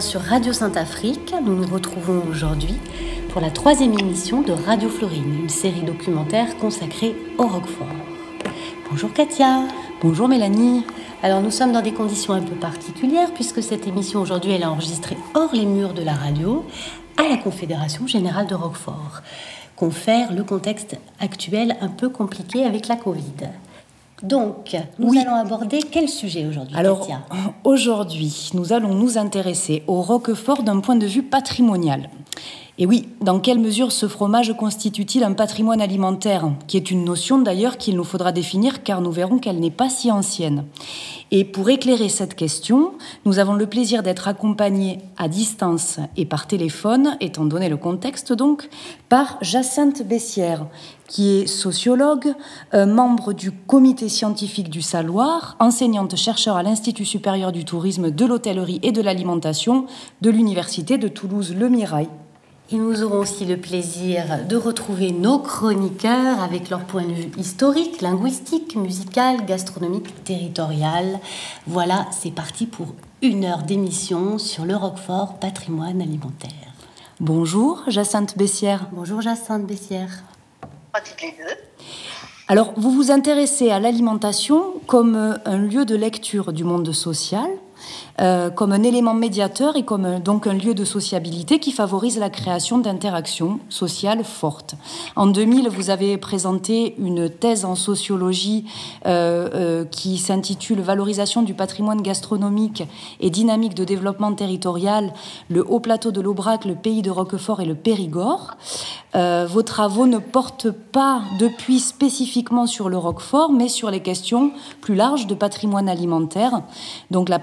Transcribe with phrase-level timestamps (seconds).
[0.00, 1.34] sur Radio Sainte-Afrique.
[1.44, 2.74] Nous nous retrouvons aujourd'hui
[3.30, 7.86] pour la troisième émission de Radio Florine, une série documentaire consacrée au Roquefort.
[8.90, 9.62] Bonjour Katia.
[10.02, 10.84] Bonjour Mélanie.
[11.22, 14.66] Alors nous sommes dans des conditions un peu particulières puisque cette émission aujourd'hui elle est
[14.66, 16.64] enregistrée hors les murs de la radio
[17.16, 19.20] à la Confédération Générale de Roquefort.
[19.76, 23.22] Confère le contexte actuel un peu compliqué avec la Covid.
[24.22, 27.06] Donc, nous allons aborder quel sujet aujourd'hui Alors,
[27.64, 32.08] aujourd'hui, nous allons nous intéresser au Roquefort d'un point de vue patrimonial.
[32.76, 37.38] Et oui, dans quelle mesure ce fromage constitue-t-il un patrimoine alimentaire Qui est une notion
[37.38, 40.64] d'ailleurs qu'il nous faudra définir car nous verrons qu'elle n'est pas si ancienne.
[41.30, 42.94] Et pour éclairer cette question,
[43.26, 48.32] nous avons le plaisir d'être accompagnés à distance et par téléphone, étant donné le contexte
[48.32, 48.68] donc,
[49.08, 50.66] par Jacinthe Bessière,
[51.06, 52.34] qui est sociologue,
[52.74, 58.80] euh, membre du comité scientifique du Saloir, enseignante-chercheur à l'Institut supérieur du tourisme, de l'hôtellerie
[58.82, 59.86] et de l'alimentation
[60.22, 62.08] de l'Université de Toulouse-Le Mirail.
[62.72, 67.30] Et nous aurons aussi le plaisir de retrouver nos chroniqueurs avec leur point de vue
[67.36, 71.20] historique, linguistique, musical, gastronomique, territorial.
[71.66, 72.86] Voilà, c'est parti pour
[73.20, 76.50] une heure d'émission sur le Roquefort patrimoine alimentaire.
[77.20, 78.88] Bonjour, Jacinthe Bessière.
[78.92, 80.24] Bonjour, Jacinthe Bessière.
[82.48, 87.48] Alors, vous vous intéressez à l'alimentation comme un lieu de lecture du monde social,
[88.20, 92.30] euh, comme un élément médiateur et comme donc un lieu de sociabilité qui favorise la
[92.30, 94.76] création d'interactions sociales fortes.
[95.16, 98.66] En 2000, vous avez présenté une thèse en sociologie
[99.06, 102.84] euh, euh, qui s'intitule Valorisation du patrimoine gastronomique
[103.18, 105.12] et dynamique de développement territorial,
[105.48, 108.56] le haut plateau de l'Aubrac, le pays de Roquefort et le Périgord.
[109.14, 114.94] vos travaux ne portent pas depuis spécifiquement sur le Roquefort, mais sur les questions plus
[114.94, 116.62] larges de patrimoine alimentaire,
[117.10, 117.38] donc la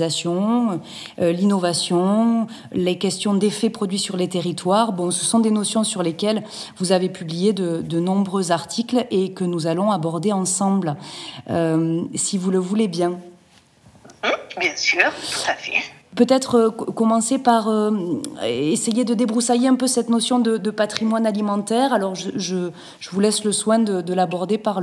[0.00, 4.92] euh, l'innovation, les questions d'effets produits sur les territoires.
[4.92, 6.42] Bon, ce sont des notions sur lesquelles
[6.78, 10.96] vous avez publié de, nombreux articles et que nous allons aborder ensemble,
[11.50, 13.18] euh, si vous le voulez bien.
[14.58, 16.01] Bien sûr, tout à fait.
[16.16, 17.70] Peut-être euh, commencer par
[18.44, 21.92] essayer de débroussailler un peu cette notion de, patrimoine alimentaire.
[21.92, 22.70] Alors, je,
[23.10, 24.80] vous laisse le soin de, de l'aborder par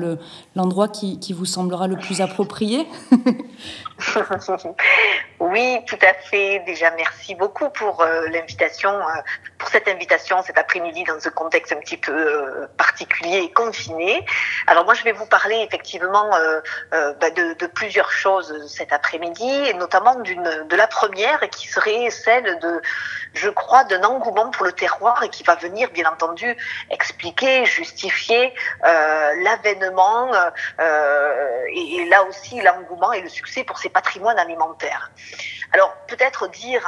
[0.55, 2.87] l'endroit qui, vous semblera le plus approprié.
[5.39, 6.59] oui, tout à fait.
[6.65, 9.21] Déjà, merci beaucoup pour euh, l'invitation, euh,
[9.57, 14.25] pour cette invitation cet après-midi dans ce contexte un petit peu euh, particulier et confiné.
[14.67, 16.29] Alors moi, je vais vous parler effectivement
[16.91, 22.59] bah, de, plusieurs choses cet après-midi, et notamment d'une de la première qui serait celle
[22.59, 22.81] de,
[23.33, 26.55] je crois, d'un engouement pour le terroir et qui va venir, bien entendu,
[26.89, 30.31] expliquer, justifier l'avènement
[30.79, 35.11] et, là aussi l'engouement et le succès pour ces patrimoine alimentaire.
[35.73, 36.83] Alors peut-être dire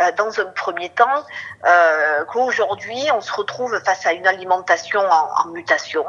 [0.00, 1.26] euh, dans un premier temps
[1.66, 6.04] euh, qu'aujourd'hui on se retrouve face à une alimentation en, mutation,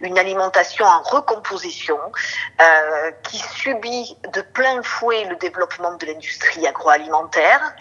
[0.00, 1.98] une alimentation en recomposition
[2.60, 7.74] euh, qui subit de plein fouet le développement de l'industrie agroalimentaire,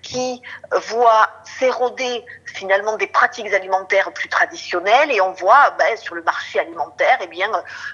[0.00, 0.42] qui
[0.88, 1.28] voit
[1.58, 2.24] s'éroder
[2.54, 7.26] finalement des pratiques alimentaires plus traditionnelles et on voit ben, sur le marché alimentaire eh
[7.26, 7.50] bien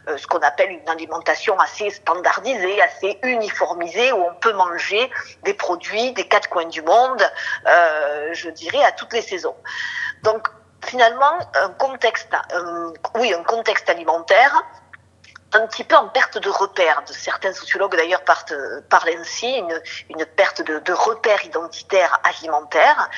[0.09, 5.11] euh, ce qu'on appelle une alimentation assez standardisée, assez uniformisée où on peut manger
[5.43, 7.23] des produits des quatre coins du monde,
[7.67, 9.57] euh, je dirais à toutes les saisons.
[10.23, 10.49] Donc
[10.85, 12.33] finalement un contexte,
[13.17, 14.63] oui un contexte alimentaire
[15.53, 17.03] un petit peu en perte de repères.
[17.07, 19.81] Certains sociologues d'ailleurs parlent ainsi, une,
[20.11, 23.09] une perte de, de repères identitaires alimentaires.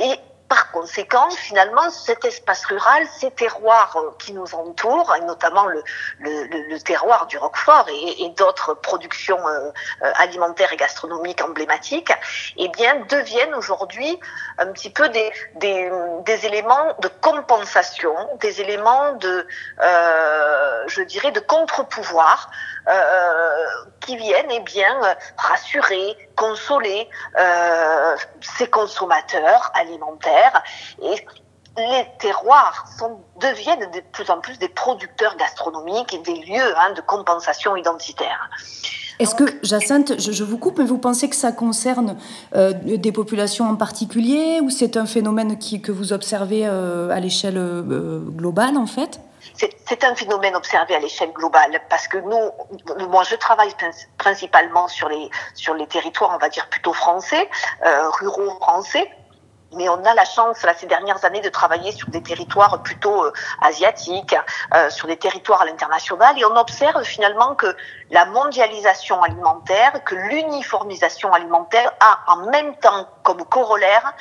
[0.00, 5.66] Et par conséquent, finalement, cet espace rural, ces terroirs euh, qui nous entourent, et notamment
[5.66, 5.82] le,
[6.20, 9.70] le, terroir du Roquefort et, d'autres productions euh,
[10.02, 12.12] euh, alimentaires et gastronomiques emblématiques,
[12.56, 14.18] eh bien, deviennent aujourd'hui
[14.58, 19.46] un petit peu des, des, éléments de compensation, des éléments de,
[19.78, 22.50] je dirais, de contre-pouvoir
[24.06, 25.00] qui viennent eh bien
[25.36, 27.08] rassurer, consoler
[27.38, 30.62] euh, ces consommateurs alimentaires
[31.02, 31.26] et
[31.76, 36.92] les terroirs sont, deviennent de plus en plus des producteurs gastronomiques et des lieux hein,
[36.94, 38.48] de compensation identitaire.
[39.18, 42.16] Est-ce que, Jacinthe, je, vous coupe, mais vous pensez que ça concerne
[42.54, 47.20] euh, des populations en particulier ou c'est un phénomène qui, que vous observez euh, à
[47.20, 49.20] l'échelle euh, globale en fait?
[49.56, 52.50] C'est un phénomène observé à l'échelle globale parce que nous,
[53.08, 53.74] moi, je travaille
[54.18, 57.48] principalement sur les sur les territoires, on va dire plutôt français,
[57.84, 59.10] euh, ruraux français.
[59.72, 63.24] Mais on a la chance là, ces dernières années de travailler sur des territoires plutôt
[63.24, 63.32] euh,
[63.62, 64.34] asiatiques,
[64.74, 67.76] euh, sur des territoires à l'international, et on observe finalement que
[68.10, 74.14] la mondialisation alimentaire, que l'uniformisation alimentaire a en même temps comme corollaire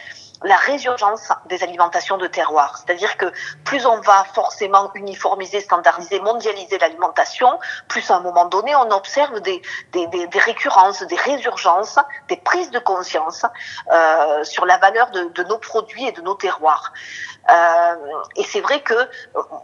[0.45, 2.77] la résurgence des alimentations de terroir.
[2.77, 3.25] C'est-à-dire que
[3.63, 9.41] plus on va forcément uniformiser, standardiser, mondialiser l'alimentation, plus à un moment donné, on observe
[9.41, 9.61] des,
[10.35, 11.97] récurrences, des résurgences,
[12.27, 13.43] des prises de conscience
[13.91, 16.93] euh, sur la valeur de, nos produits et de nos terroirs.
[17.49, 17.95] Euh,
[18.35, 18.95] et c'est vrai que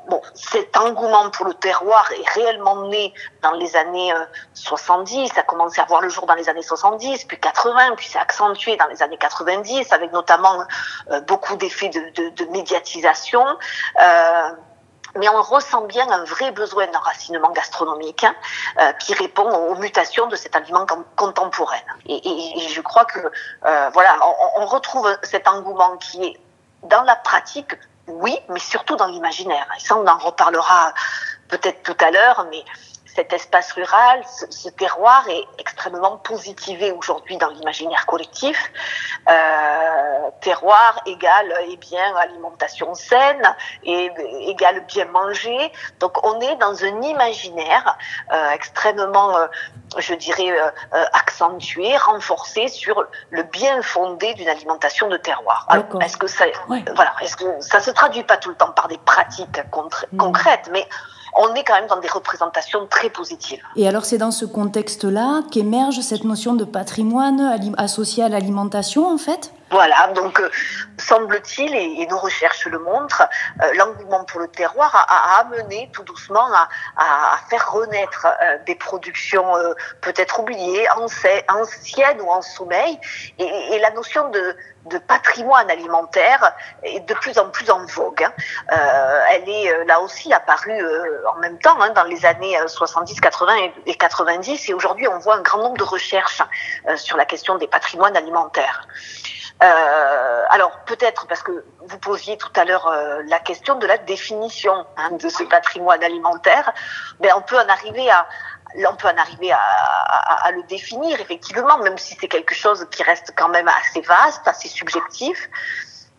[0.07, 4.13] bon, cet engouement pour le terroir est réellement né dans les années
[4.53, 8.07] 70, ça a commencé à voir le jour dans les années 70, puis 80, puis
[8.07, 10.63] c'est accentué dans les années 90, avec notamment
[11.11, 13.45] euh, beaucoup d'effets de, médiatisation.
[14.01, 14.49] Euh,
[15.15, 18.35] mais on ressent bien un vrai besoin d'enracinement gastronomique hein,
[18.79, 20.85] euh, qui répond aux mutations de cet aliment
[21.15, 21.75] contemporain.
[22.07, 22.21] Et,
[22.69, 24.17] je crois que euh, voilà,
[24.57, 26.39] on, retrouve cet engouement qui est
[26.83, 27.75] dans la pratique,
[28.07, 29.67] oui, mais surtout dans l'imaginaire.
[29.77, 30.93] Et ça, on en reparlera
[31.47, 32.63] peut-être tout à l'heure, mais
[33.15, 38.71] cet espace rural, ce, ce, terroir est extrêmement positivé aujourd'hui dans l'imaginaire collectif.
[39.29, 44.11] Euh, terroir égale eh bien alimentation saine et
[44.47, 45.71] égale bien manger.
[45.99, 47.97] Donc on est dans un imaginaire
[48.31, 49.47] euh, extrêmement, euh,
[49.97, 50.53] je dirais,
[51.13, 55.67] accentué, renforcé sur le bien fondé d'une alimentation de terroir.
[56.01, 56.83] Est-ce que ça, ouais.
[56.95, 60.17] voilà, est-ce que ça se traduit pas tout le temps par des pratiques mmh.
[60.17, 60.87] concrètes, mais
[61.35, 63.63] on est quand même dans des représentations très positives.
[63.75, 69.17] Et alors c'est dans ce contexte-là qu'émerge cette notion de patrimoine associé à l'alimentation en
[69.17, 69.51] fait?
[69.71, 70.49] Voilà, donc euh,
[70.97, 73.23] semble-t-il, et, nos recherches le montrent,
[73.63, 78.57] euh, l'engouement pour le terroir a, a, amené tout doucement à, à faire renaître euh,
[78.65, 80.85] des productions euh, peut-être oubliées,
[81.47, 82.99] anciennes ou en sommeil,
[83.39, 84.55] et, et la notion de,
[84.87, 86.53] de, patrimoine alimentaire
[86.83, 88.23] est de plus en plus en vogue.
[88.23, 88.33] Hein.
[89.31, 90.83] elle est là aussi apparue
[91.33, 93.53] en même temps hein, dans les années 70, 80
[93.85, 96.41] et 90, et aujourd'hui on voit un grand nombre de recherches
[96.95, 98.87] sur la question des patrimoines alimentaires.
[99.61, 103.99] Euh, alors peut-être parce que vous posiez tout à l'heure euh, la question de la
[103.99, 106.73] définition hein, de ce patrimoine alimentaire,
[107.19, 108.27] mais on peut en arriver à
[108.89, 113.33] on peut en arriver à le définir effectivement, même si c'est quelque chose qui reste
[113.35, 115.49] quand même assez vaste, assez subjectif.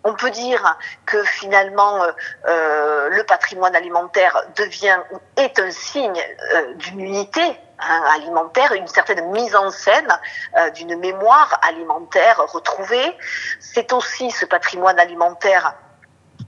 [0.05, 0.77] On peut dire
[1.07, 2.13] que finalement euh,
[2.47, 6.23] euh le patrimoine alimentaire devient ou est un signe
[6.55, 7.43] euh, d'une unité
[7.79, 10.09] hein, alimentaire, une certaine mise en scène
[10.57, 13.17] euh, d'une mémoire alimentaire retrouvée.
[13.61, 15.75] C'est aussi ce patrimoine alimentaire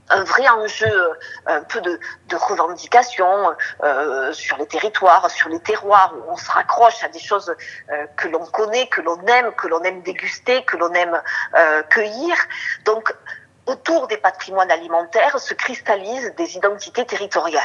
[0.09, 1.11] un vrai enjeu
[1.45, 6.49] un peu de, de revendication euh, sur les territoires, sur les terroirs, où on se
[6.49, 7.55] raccroche à des choses
[7.91, 11.21] euh, que l'on connaît, que l'on aime, que l'on aime déguster, que l'on aime
[11.55, 12.35] euh, cueillir.
[12.85, 13.13] Donc,
[13.65, 17.61] autour des patrimoines alimentaires se cristallisent des identités territoriales.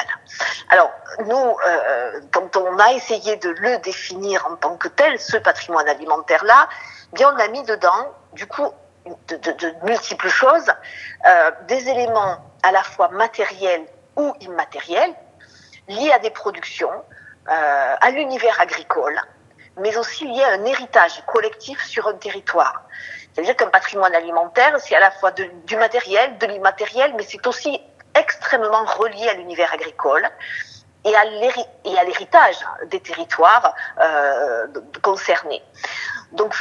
[0.69, 0.91] Alors,
[1.25, 5.87] nous, euh, quand on a essayé de le définir en tant que tel, ce patrimoine
[5.87, 6.67] alimentaire-là,
[7.13, 8.71] bien on a mis dedans, du coup,
[9.27, 10.71] de multiples choses,
[11.27, 13.85] euh, des éléments à la fois matériels
[14.15, 15.13] ou immatériels,
[15.87, 16.91] liés à des productions,
[17.49, 19.19] euh, à l'univers agricole,
[19.77, 22.83] mais aussi liés à un héritage collectif sur un territoire.
[23.33, 27.81] C'est-à-dire qu'un patrimoine alimentaire, c'est à la fois du matériel, de l'immatériel, mais c'est aussi
[28.13, 30.27] extrêmement relié à l'univers agricole
[31.03, 32.57] et à l'héritage
[32.87, 34.67] des territoires euh,
[35.01, 35.63] concernés.
[36.33, 36.55] Donc,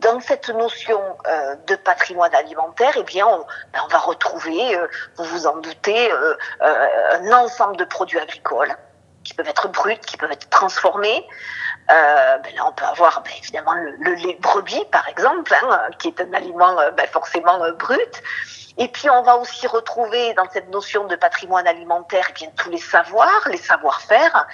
[0.00, 5.24] dans cette notion euh, de patrimoine alimentaire, eh bien, on, ben, va retrouver, euh, vous
[5.24, 6.10] vous en doutez,
[6.60, 8.74] un ensemble de produits agricoles
[9.22, 11.26] qui peuvent être bruts, qui peuvent être transformés.
[11.90, 15.90] Euh, ben là, on peut avoir ben, évidemment le, le, lait brebis, par exemple, hein,
[15.98, 18.22] qui est un aliment ben, forcément brut.
[18.76, 22.70] Et puis, on va aussi retrouver dans cette notion de patrimoine alimentaire eh bien, tous
[22.70, 24.46] les savoirs, les savoir-faire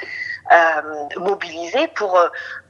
[0.52, 0.82] euh,
[1.16, 2.20] mobilisés pour,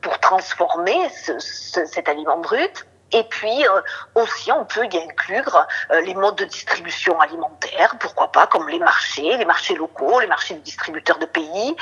[0.00, 2.86] pour transformer ce, ce, cet aliment brut.
[3.12, 3.80] Et puis euh,
[4.14, 8.78] aussi, on peut y inclure euh, les modes de distribution alimentaire, pourquoi pas, comme les
[8.78, 11.76] marchés, les marchés locaux, les marchés de distributeurs de pays.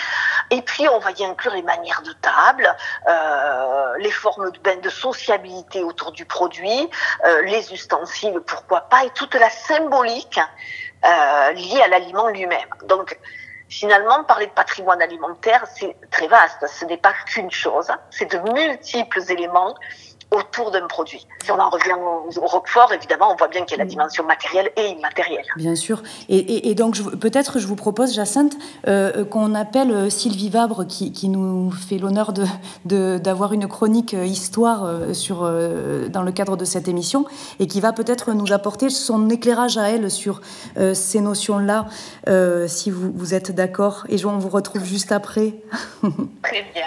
[0.51, 2.75] Et puis, on va y inclure les manières de table,
[3.09, 6.91] euh, les formes de, ben, de sociabilité autour du produit,
[7.25, 10.41] euh, les ustensiles, pourquoi pas, et toute la symbolique
[11.05, 12.69] euh, liée à l'aliment lui-même.
[12.85, 13.19] Donc,
[13.69, 16.67] finalement, parler de patrimoine alimentaire, c'est très vaste.
[16.67, 19.75] Ce n'est pas qu'une chose, c'est de multiples éléments
[20.31, 21.27] autour d'un produit.
[21.43, 24.25] Si on en revient au Roquefort, évidemment, on voit bien qu'il y a la dimension
[24.25, 25.45] matérielle et immatérielle.
[25.57, 26.03] Bien sûr.
[26.29, 28.55] Et, donc, peut-être, je vous propose, Jacinthe,
[28.87, 32.33] euh, qu'on appelle euh, Sylvie Vabre, qui, nous fait l'honneur
[32.85, 37.25] d'avoir de, une chronique euh, histoire sur, dans le cadre de cette émission,
[37.59, 40.41] et qui va peut-être nous apporter son éclairage à elle sur
[40.93, 41.87] ces notions-là,
[42.67, 44.05] si vous, vous êtes d'accord.
[44.09, 45.55] Et on vous retrouve juste après.
[46.43, 46.85] Très bien.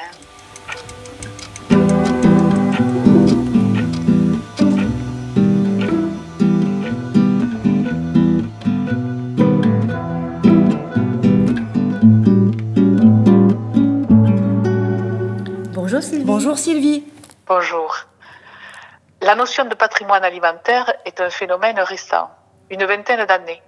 [16.01, 17.05] Bonjour Sylvie.
[17.45, 17.95] Bonjour.
[19.21, 22.31] La notion de patrimoine alimentaire est un phénomène récent,
[22.71, 23.61] une vingtaine d'années.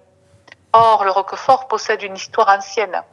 [0.72, 3.04] Or, le Roquefort possède une histoire ancienne.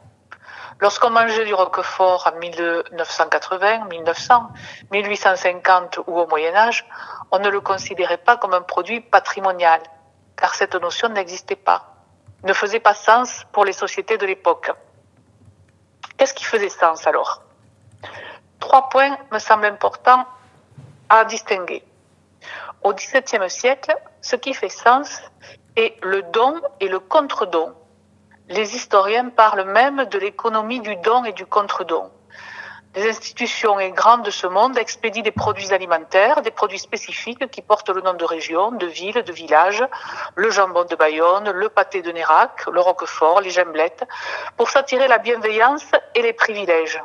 [0.79, 4.49] Lorsqu'on mangeait du Roquefort en 1980, 1900,
[4.91, 6.87] 1850 ou au Moyen Âge,
[7.29, 9.81] on ne le considérait pas comme un produit patrimonial,
[10.35, 11.93] car cette notion n'existait pas,
[12.43, 14.71] ne faisait pas sens pour les sociétés de l'époque.
[16.17, 17.43] Qu'est-ce qui faisait sens alors?
[18.61, 20.23] Trois points me semblent importants
[21.09, 21.83] à distinguer.
[22.83, 25.21] Au XVIIe siècle, ce qui fait sens
[25.75, 27.73] est le don et le contre-don.
[28.49, 32.11] Les historiens parlent même de l'économie du don et du contre-don.
[32.93, 37.61] Les institutions et grandes de ce monde expédient des produits alimentaires, des produits spécifiques qui
[37.63, 39.83] portent le nom de région, de ville, de village,
[40.35, 44.05] le jambon de Bayonne, le pâté de Nérac, le roquefort, les gemblettes,
[44.55, 47.01] pour s'attirer la bienveillance et les privilèges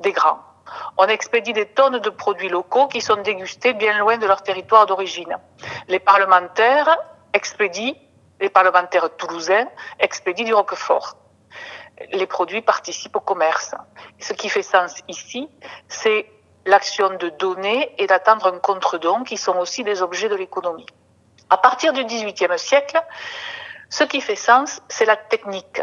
[0.00, 0.49] des grands
[0.96, 4.86] on expédie des tonnes de produits locaux qui sont dégustés bien loin de leur territoire
[4.86, 5.36] d'origine.
[5.88, 6.96] Les parlementaires
[7.32, 7.94] expédient,
[8.40, 11.16] les parlementaires toulousains expédient du Roquefort.
[12.12, 13.74] Les produits participent au commerce.
[14.18, 15.48] Ce qui fait sens ici,
[15.88, 16.26] c'est
[16.66, 20.86] l'action de donner et d'attendre un contre-don qui sont aussi des objets de l'économie.
[21.50, 23.00] À partir du XVIIIe siècle,
[23.88, 25.82] ce qui fait sens, c'est la technique.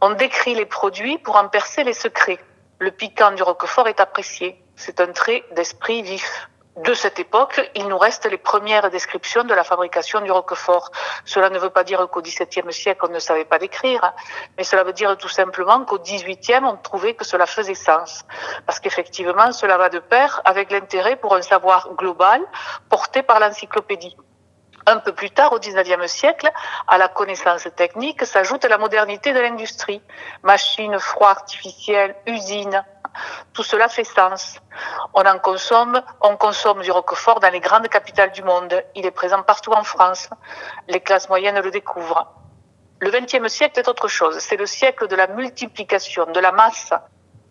[0.00, 2.38] On décrit les produits pour en percer les secrets.
[2.78, 4.62] Le piquant du roquefort est apprécié.
[4.76, 6.48] C'est un trait d'esprit vif.
[6.76, 10.90] De cette époque, il nous reste les premières descriptions de la fabrication du roquefort.
[11.24, 14.12] Cela ne veut pas dire qu'au XVIIe siècle, on ne savait pas décrire,
[14.58, 18.26] mais cela veut dire tout simplement qu'au XVIIIe, on trouvait que cela faisait sens.
[18.66, 22.42] Parce qu'effectivement, cela va de pair avec l'intérêt pour un savoir global
[22.90, 24.14] porté par l'encyclopédie.
[24.88, 26.50] Un peu plus tard, au XIXe siècle,
[26.86, 30.00] à la connaissance technique s'ajoute la modernité de l'industrie.
[30.44, 32.84] Machines, froid artificiel, usines,
[33.52, 34.60] tout cela fait sens.
[35.14, 38.82] On en consomme, on consomme du roquefort dans les grandes capitales du monde.
[38.94, 40.28] Il est présent partout en France.
[40.88, 42.32] Les classes moyennes le découvrent.
[43.00, 44.38] Le XXe siècle est autre chose.
[44.38, 46.92] C'est le siècle de la multiplication, de la masse.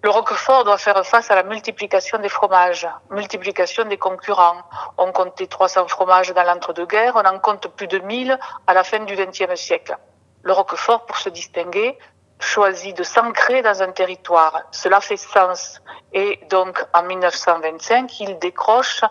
[0.05, 4.61] Le Roquefort doit faire face à la multiplication des fromages, multiplication des concurrents.
[4.99, 8.99] On comptait 300 fromages dans l'entre-deux-guerres, on en compte plus de 1000 à la fin
[8.99, 9.97] du XXe siècle.
[10.43, 11.97] Le Roquefort, pour se distinguer,
[12.37, 14.61] choisit de s'ancrer dans un territoire.
[14.69, 15.81] Cela fait sens.
[16.13, 19.01] Et donc, en 1925, il décroche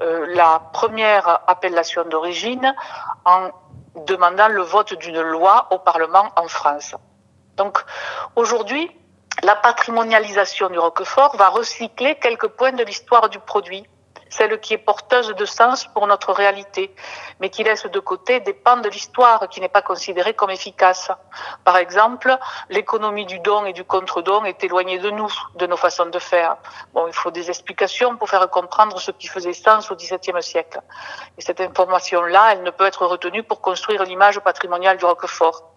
[0.00, 2.74] euh, la première appellation d'origine
[3.24, 3.50] en
[3.94, 6.96] demandant le vote d'une loi au Parlement en France.
[7.56, 7.78] Donc,
[8.34, 8.90] aujourd'hui,
[9.42, 13.86] la patrimonialisation du Roquefort va recycler quelques points de l'histoire du produit,
[14.30, 16.94] celle qui est porteuse de sens pour notre réalité,
[17.40, 21.10] mais qui laisse de côté des pans de l'histoire qui n'est pas considérée comme efficace.
[21.64, 22.36] Par exemple,
[22.70, 26.56] l'économie du don et du contre-don est éloignée de nous, de nos façons de faire.
[26.94, 30.80] Bon, il faut des explications pour faire comprendre ce qui faisait sens au XVIIe siècle.
[31.38, 35.70] Et cette information-là, elle ne peut être retenue pour construire l'image patrimoniale du Roquefort.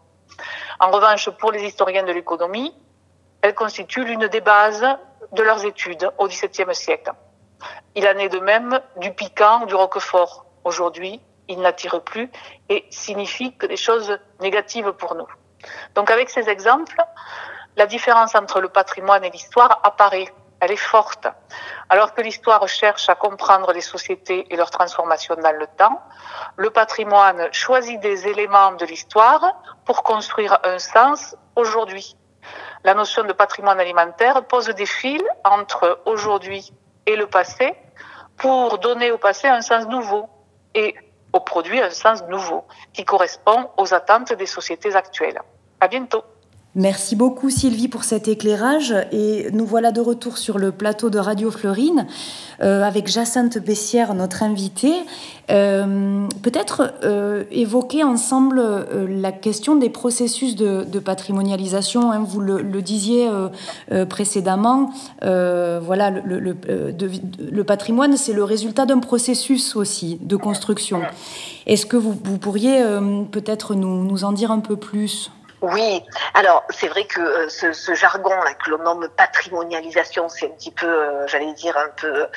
[0.80, 2.74] En revanche, pour les historiens de l'économie,
[3.42, 4.86] elle constitue l'une des bases
[5.32, 7.12] de leurs études au XVIIe siècle.
[7.96, 10.46] Il en est de même du piquant, du roquefort.
[10.64, 12.30] Aujourd'hui, il n'attire plus
[12.70, 15.28] et signifie que des choses négatives pour nous.
[15.96, 16.98] Donc avec ces exemples,
[17.76, 20.28] la différence entre le patrimoine et l'histoire apparaît.
[20.60, 21.28] Elle est forte.
[21.90, 26.02] Alors que l'histoire cherche à comprendre les sociétés et leur transformation dans le temps,
[26.56, 29.54] le patrimoine choisit des éléments de l'histoire
[29.86, 32.18] pour construire un sens aujourd'hui
[32.84, 36.74] la notion de patrimoine alimentaire pose des fils entre aujourd'hui
[37.06, 37.76] et le passé
[38.38, 40.30] pour donner au passé un sens nouveau
[40.74, 40.96] et
[41.34, 45.42] au produit un sens nouveau qui correspond aux attentes des sociétés actuelles.
[45.80, 46.24] À bientôt.
[46.80, 51.18] Merci beaucoup Sylvie pour cet éclairage et nous voilà de retour sur le plateau de
[51.18, 52.06] Radio Fleurine
[52.62, 54.94] euh, avec Jacinthe Bessière, notre invitée.
[55.50, 58.64] Euh, peut-être euh, évoquer ensemble
[59.10, 62.12] la question des processus de, patrimonialisation.
[62.12, 62.24] Hein.
[62.24, 63.28] vous le, disiez
[64.08, 64.92] précédemment,
[65.22, 71.02] voilà, le, patrimoine, c'est le résultat d'un processus aussi de construction.
[71.66, 72.84] Est-ce que vous, pourriez
[73.32, 75.32] peut-être nous en dire un peu plus?
[75.62, 76.04] Oui,
[76.36, 80.70] alors c'est vrai que euh, ce, jargon là que l'on nomme patrimonialisation, c'est un petit
[80.70, 82.28] peu, euh, j'allais dire un peu,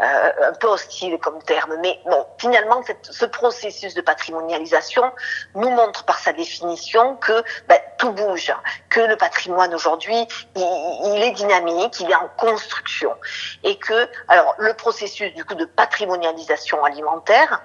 [0.00, 1.76] euh, un peu hostile comme terme.
[1.82, 5.12] Mais bon, finalement, ce processus de patrimonialisation
[5.54, 8.54] nous montre par sa définition que ben, tout bouge,
[8.88, 13.14] que le patrimoine aujourd'hui, il, est dynamique, il est en construction,
[13.62, 17.60] et que alors le processus du coup de patrimonialisation alimentaire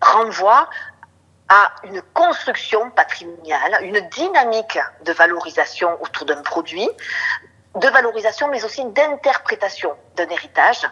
[0.00, 0.68] renvoie
[1.48, 6.88] à une construction patrimoniale, une dynamique de valorisation autour d'un produit,
[7.74, 10.88] de valorisation mais aussi d'interprétation d'un héritage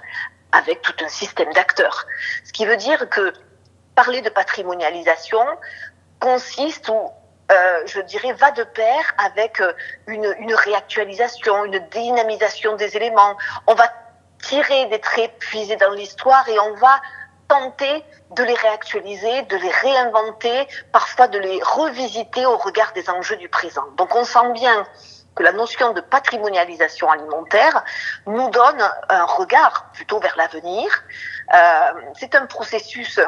[0.53, 2.07] avec tout un système d'acteurs.
[2.45, 3.33] Ce qui veut dire que
[3.95, 5.45] parler de patrimonialisation
[6.21, 7.11] consiste ou
[7.53, 9.73] euh, je dirais, va de pair avec euh,
[10.07, 13.37] une, une réactualisation, une dynamisation des éléments.
[13.67, 13.93] On va
[14.43, 17.03] tirer des traits puisés dans l'histoire et on va
[18.31, 23.49] de les réactualiser, de les réinventer, parfois de les revisiter au regard des enjeux du
[23.49, 23.85] présent.
[23.97, 24.85] Donc on sent bien
[25.35, 27.85] que la notion de patrimonialisation alimentaire
[28.27, 30.87] nous donne un regard plutôt vers l'avenir.
[31.53, 33.21] Euh, c'est un processus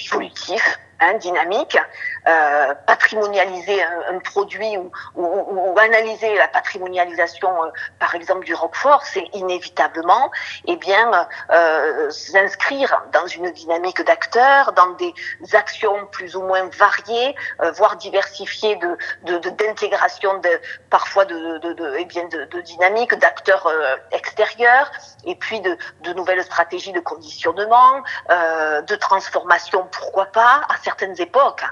[0.00, 1.78] évolutif, hein, dynamique,
[2.26, 9.04] euh, patrimonialiser un, produit ou, ou, ou, analyser la patrimonialisation, euh, par exemple du Roquefort,
[9.04, 10.30] c'est inévitablement,
[10.66, 15.14] eh bien, euh, s'inscrire dans une dynamique d'acteurs, dans des
[15.52, 21.72] actions plus ou moins variées, euh, voire diversifiées de d'intégration de, de, parfois de, de,
[21.72, 24.90] de, eh bien de, de dynamique d'acteurs euh, extérieurs,
[25.24, 31.64] et puis de, de nouvelles stratégies de conditionnement, de transformation, pourquoi pas, à certaines époques.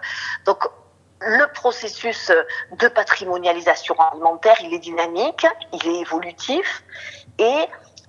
[0.44, 0.60] Donc,
[1.20, 2.30] le processus
[2.72, 6.84] de patrimonialisation alimentaire, il est dynamique, il est évolutif,
[7.38, 7.60] et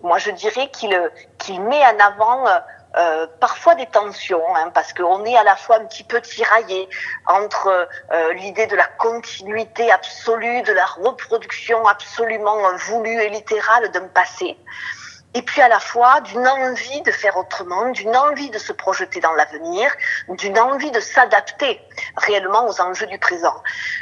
[0.03, 2.43] moi je dirais qu'il met en avant
[2.97, 6.89] euh, parfois des tensions, hein, parce qu'on est à la fois un petit peu tiraillé
[7.27, 7.67] entre
[8.11, 12.57] euh, l'idée de la continuité absolue, de la reproduction absolument
[12.89, 14.57] voulue et littérale d'un passé,
[15.33, 19.19] et puis à la fois d'une envie de faire autrement, d'une envie de se projeter
[19.19, 19.91] dans l'avenir,
[20.29, 21.81] d'une envie de s'adapter
[22.15, 23.61] réellement aux enjeux du présent.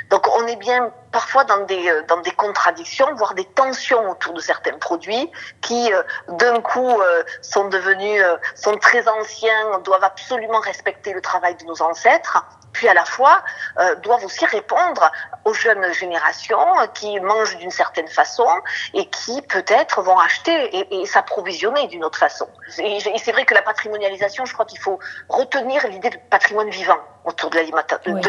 [0.09, 4.33] Donc on est bien parfois dans des, euh, dans des contradictions, voire des tensions autour
[4.33, 8.21] de certains produits qui euh, d'un coup euh, sont devenus,
[8.55, 13.41] sont très anciens, doivent absolument respecter le travail de nos ancêtres, puis à la fois
[13.79, 15.09] euh, doivent aussi répondre
[15.45, 16.57] aux jeunes générations
[16.93, 18.47] qui mangent d'une certaine façon
[18.93, 22.47] et qui peut-être vont acheter et, et s'approvisionner d'une autre façon.
[22.77, 26.69] Et, et c'est vrai que la patrimonialisation, je crois qu'il faut retenir l'idée de patrimoine
[26.69, 27.57] vivant autour de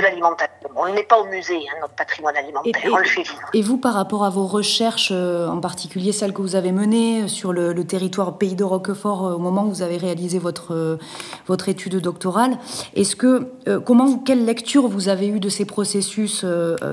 [0.00, 0.70] l'alimentation.
[0.74, 3.50] On n'est pas au musée, hein, notre patrimoine alimentaire, et, on le fait vivre.
[3.52, 7.28] Et vous, par rapport à vos recherches, euh, en particulier celles que vous avez menées
[7.28, 10.74] sur le, le territoire Pays de Roquefort euh, au moment où vous avez réalisé votre,
[10.74, 10.98] euh,
[11.46, 12.58] votre étude doctorale,
[12.94, 13.52] est-ce que,
[13.84, 16.44] comment vous, lecture vous avez eue de ces processus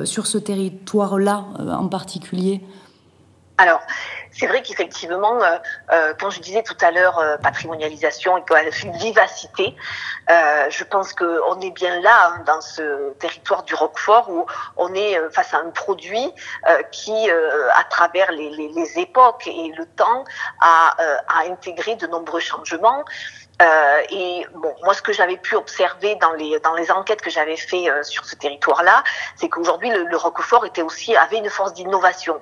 [0.06, 2.62] sur ce territoire-là en particulier?
[3.58, 3.82] Alors,
[4.32, 5.58] c'est vrai qu'effectivement, euh,
[5.92, 8.44] euh, quand je disais tout à l'heure euh, patrimonialisation et
[8.98, 9.76] vivacité,
[10.30, 14.46] euh, je pense qu'on est bien là hein, dans ce territoire du Roquefort où
[14.78, 16.34] on est face à un produit
[16.92, 20.24] qui, à travers les, époques et le temps,
[20.60, 20.96] a
[21.50, 23.04] intégré de nombreux changements.
[23.62, 27.30] Euh, et bon, moi, ce que j'avais pu observer dans les dans les enquêtes que
[27.30, 29.04] j'avais fait euh, sur ce territoire-là,
[29.36, 32.42] c'est qu'aujourd'hui le, le, Roquefort était aussi avait une force d'innovation.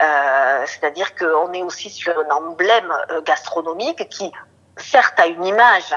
[0.00, 4.30] Euh, C'est-à-dire qu'on est aussi sur un emblème euh, gastronomique qui,
[4.76, 5.94] certes, a une image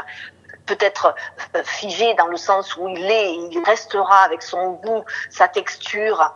[0.66, 1.16] peut-être
[1.56, 6.34] euh, figée dans le sens où il est, il restera avec son goût, sa texture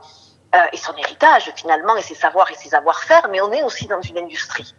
[0.53, 3.87] euh, et son héritage finalement et ses savoirs et ses savoir-faire, mais on est aussi
[3.87, 4.75] dans une industrie.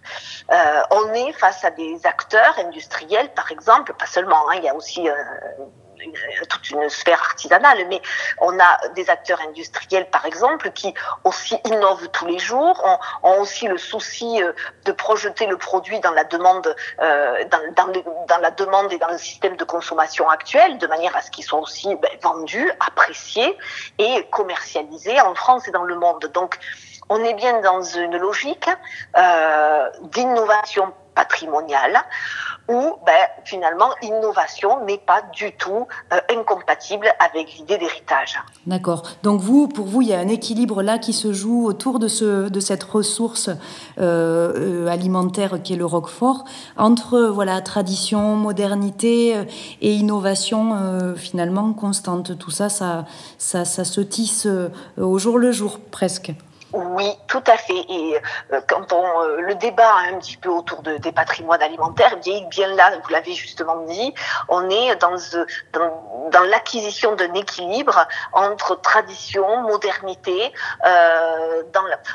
[0.50, 4.68] Euh, on est face à des acteurs industriels, par exemple, pas seulement, hein, il y
[4.68, 5.14] a aussi euh,
[6.48, 8.00] toute une sphère artisanale, mais
[8.40, 12.82] on a des acteurs industriels, par exemple, qui aussi innovent tous les jours,
[13.22, 14.52] ont, aussi le souci euh,
[14.84, 17.44] de projeter le produit dans la demande, euh,
[17.76, 18.02] dans, le,
[18.40, 21.60] la demande et dans le système de consommation actuel, de manière à ce qu'ils soient
[21.60, 23.56] aussi ben, vendus, appréciés
[23.98, 26.30] et commercialisés en France et dans le monde.
[26.34, 26.58] Donc,
[27.08, 28.68] on est bien dans une logique
[29.16, 32.00] euh, d'innovation patrimoniale
[32.68, 33.12] où ben,
[33.44, 38.38] finalement innovation n'est pas du tout euh, incompatible avec l'idée d'héritage.
[38.66, 39.02] D'accord.
[39.22, 42.08] Donc vous, pour vous, il y a un équilibre là qui se joue autour de,
[42.08, 43.50] ce, de cette ressource
[43.98, 46.44] euh, alimentaire qui est le roquefort,
[46.76, 49.36] entre voilà tradition, modernité
[49.80, 52.38] et innovation finalement constante.
[52.38, 53.04] Tout ça, ça,
[53.38, 54.46] ça, ça se tisse
[54.96, 56.32] au jour le jour presque.
[56.72, 57.84] Oui, tout à fait.
[57.88, 58.18] Et
[58.52, 62.74] euh, quand on euh, le débat un petit peu autour de, des patrimoines alimentaires, bien,
[62.74, 64.14] là, vous l'avez justement dit,
[64.48, 70.52] on est dans, euh, l'acquisition d'un équilibre entre tradition, modernité,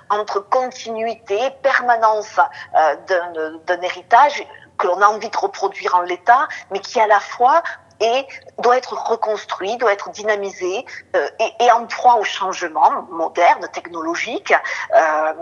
[0.10, 2.40] entre continuité, permanence
[3.08, 4.44] d'un héritage
[4.78, 7.64] que l'on a envie de reproduire en l'état, mais qui à la fois
[8.00, 8.26] et
[8.60, 14.54] doit être reconstruit, doit être dynamisé euh, et, et, en proie au changement moderne, technologique,
[14.96, 15.34] euh,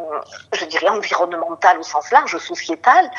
[0.54, 3.10] je dirais environnemental au sens large, sociétal.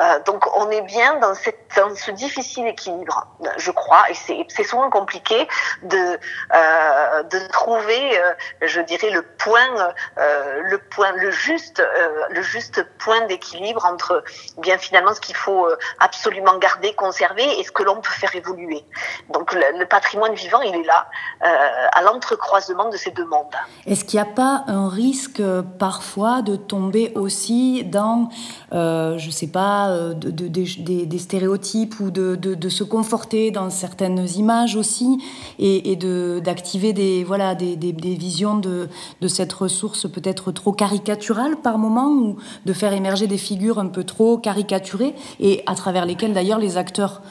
[0.00, 3.26] Euh, donc on est bien dans, cette, dans ce difficile équilibre,
[3.56, 5.48] je crois, et c'est souvent compliqué
[5.82, 6.18] de,
[6.54, 11.82] euh, de trouver, euh, je dirais, le point, euh, le point, le juste,
[12.30, 14.22] le juste point d'équilibre entre
[14.58, 15.68] bien finalement ce qu'il faut
[16.00, 18.83] absolument garder, conserver et ce que l'on peut faire évoluer.
[19.32, 21.06] Donc le, patrimoine vivant, il est là,
[21.44, 23.54] euh, à l'entrecroisement de ces deux mondes.
[23.86, 28.28] Est-ce qu'il n'y a pas un risque euh, parfois de tomber aussi dans,
[28.72, 34.76] euh, je ne sais pas, de, des, stéréotypes ou de, se conforter dans certaines images
[34.76, 35.22] aussi
[35.58, 35.96] et,
[36.42, 38.88] d'activer des, voilà, des, des, visions de,
[39.20, 43.86] de cette ressource peut-être trop caricaturale par moment ou de faire émerger des figures un
[43.86, 47.22] peu trop caricaturées et à travers lesquelles d'ailleurs les acteurs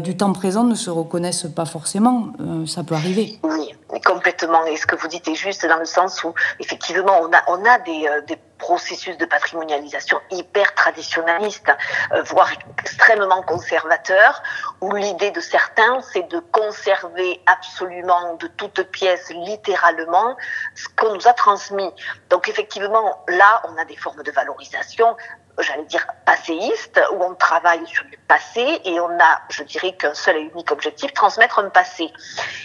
[0.00, 2.28] du temps présent ne se reconnaissent pas forcément.
[2.40, 3.38] Euh, ça peut arriver.
[3.42, 4.64] Oui, complètement.
[4.66, 7.64] Et ce que vous dites est juste dans le sens où, effectivement, on a, on
[7.64, 11.72] a des, euh, des processus de patrimonialisation hyper traditionnaliste,
[12.12, 14.42] euh, voire extrêmement conservateur,
[14.80, 20.36] où l'idée de certains, c'est de conserver absolument de toutes pièces, littéralement,
[20.74, 21.90] ce qu'on nous a transmis.
[22.30, 25.16] Donc effectivement, là, on a des formes de valorisation
[25.60, 30.14] j'allais dire, passéiste, où on travaille sur le passé et on a, je dirais, qu'un
[30.14, 32.10] seul et unique objectif, transmettre un passé.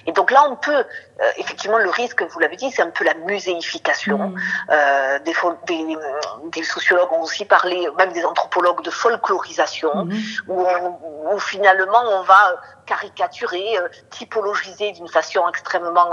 [0.06, 3.04] Et donc là, on peut, euh, effectivement, le risque, vous l'avez dit, c'est un peu
[3.04, 4.18] la muséification.
[4.18, 4.36] Mmh.
[4.70, 5.34] Euh, des,
[5.68, 5.98] des,
[6.52, 10.14] des, sociologues ont aussi parlé, même des anthropologues, de folklorisation, mmh.
[10.48, 10.66] où,
[11.32, 16.12] où, finalement on va caricaturer, euh, typologiser d'une façon extrêmement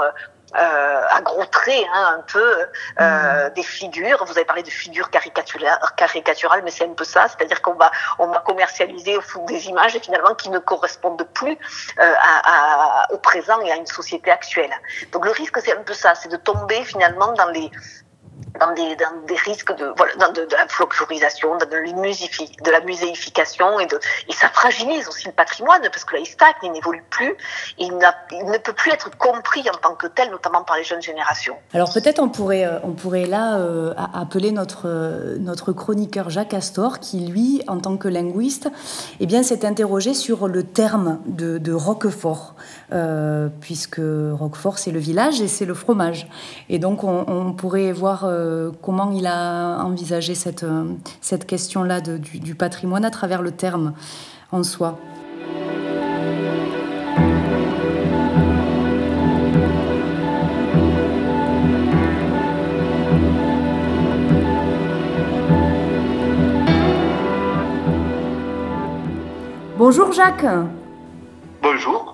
[0.56, 2.66] euh, à gros traits, hein, un peu
[3.00, 3.54] euh, mmh.
[3.54, 4.24] des figures.
[4.24, 8.28] Vous avez parlé de figures caricaturales, mais c'est un peu ça, c'est-à-dire qu'on va on
[8.28, 11.56] va commercialiser au fond des images et finalement qui ne correspondent plus
[11.98, 14.72] euh, à, à, au présent et à une société actuelle.
[15.12, 17.70] Donc le risque c'est un peu ça, c'est de tomber finalement dans les
[18.60, 22.80] dans des, dans des risques de, voilà, dans de, de la folklorisation, de, de la
[22.80, 26.22] muséification, et, de, et ça fragilise aussi le patrimoine, parce que là,
[26.62, 27.34] il n'évolue plus,
[27.78, 27.92] il,
[28.32, 31.56] il, ne peut plus être compris en tant que tel, notamment par les jeunes générations.
[31.72, 36.54] Alors peut-être on pourrait, euh, on pourrait là euh, appeler notre, euh, notre chroniqueur Jacques
[36.54, 38.68] Astor, qui lui, en tant que linguiste,
[39.20, 42.54] eh bien, s'est interrogé sur le terme de, de Roquefort,
[42.92, 46.28] euh, puisque Roquefort, c'est le village et c'est le fromage.
[46.68, 50.84] Et donc on, pourrait voir euh, comment il a envisagé cette, euh,
[51.20, 53.92] cette question-là du, patrimoine à travers le terme
[54.50, 54.98] en soi.
[69.78, 70.46] Bonjour Jacques.
[71.62, 72.09] Bonjour.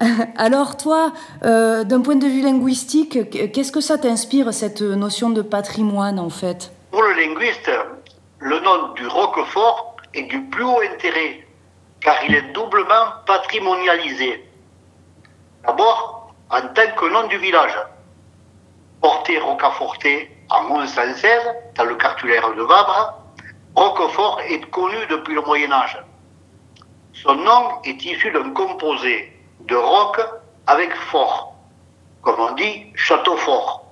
[0.36, 1.12] Alors toi,
[1.44, 6.30] euh, d'un point de vue linguistique, qu'est-ce que ça t'inspire, cette notion de patrimoine en
[6.30, 6.72] fait?
[6.90, 7.70] Pour le linguiste,
[8.38, 11.46] le nom du Roquefort est du plus haut intérêt,
[12.00, 14.44] car il est doublement patrimonialisé.
[15.66, 17.76] D'abord, en tant que nom du village.
[19.02, 21.42] Porté Rocaforté en 1116,
[21.76, 23.14] dans le cartulaire de Vabre,
[23.76, 26.02] Roquefort est connu depuis le Moyen Âge.
[27.12, 30.20] Son nom est issu d'un composé de roc
[30.66, 31.54] avec fort.
[32.22, 33.84] Comme on dit, château fort.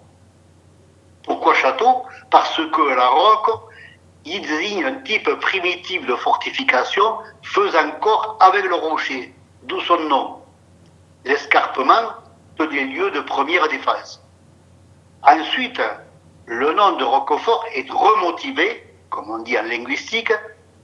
[1.24, 2.04] Pourquoi château?
[2.30, 3.50] Parce que la roque
[4.24, 10.42] il désigne un type primitif de fortification faisant corps avec le rocher, d'où son nom.
[11.24, 12.12] L'escarpement
[12.58, 14.22] de des lieux de première défense.
[15.22, 15.80] Ensuite,
[16.46, 20.32] le nom de Roquefort est remotivé, comme on dit en linguistique,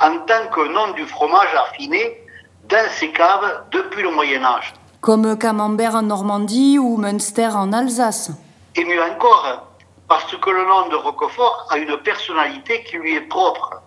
[0.01, 2.24] en tant que nom du fromage affiné
[2.68, 4.72] dans ces caves depuis le Moyen Âge.
[5.00, 8.31] Comme Camembert en Normandie ou Münster en Alsace.
[8.74, 9.68] Et mieux encore,
[10.09, 13.81] parce que le nom de Roquefort a une personnalité qui lui est propre.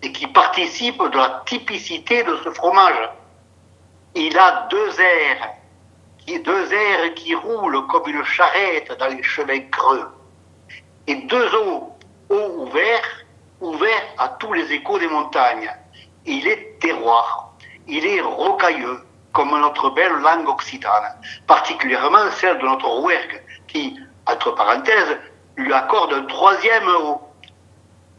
[0.00, 3.10] et qui participe de la typicité de ce fromage.
[4.14, 5.48] Il a deux airs,
[6.44, 10.06] deux airs qui roulent comme une charrette dans les chemins creux,
[11.06, 11.92] et deux eaux,
[12.30, 13.24] eaux ouverts,
[13.60, 15.70] ouverts à tous les échos des montagnes.
[16.26, 17.47] Il est terroir,
[17.88, 19.00] il est rocailleux,
[19.32, 21.14] comme notre belle langue occitane,
[21.46, 25.16] particulièrement celle de notre rouergue, qui, entre parenthèses,
[25.56, 27.22] lui accorde un troisième haut.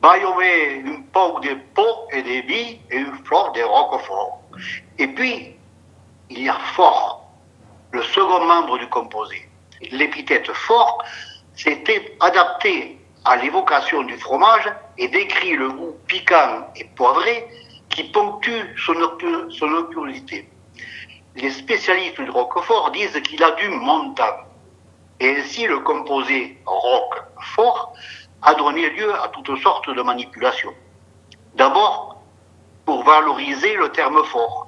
[0.02, 4.42] Bayomé, une peau de pot et des billes et une fleur de roquefort.
[4.98, 5.56] Et puis,
[6.30, 7.28] il y a fort,
[7.92, 9.50] le second membre du composé.
[9.92, 11.04] L'épithète fort
[11.56, 17.48] s'était adapté à l'évocation du fromage et décrit le goût piquant et poivré
[17.90, 18.94] qui ponctue son,
[19.50, 19.86] son
[21.36, 24.24] Les spécialistes du roquefort disent qu'il a du montant.
[25.20, 27.94] Et ainsi, le composé roquefort
[28.42, 30.74] a donné lieu à toutes sortes de manipulations.
[31.56, 32.20] D'abord,
[32.90, 34.68] pour valoriser le terme fort.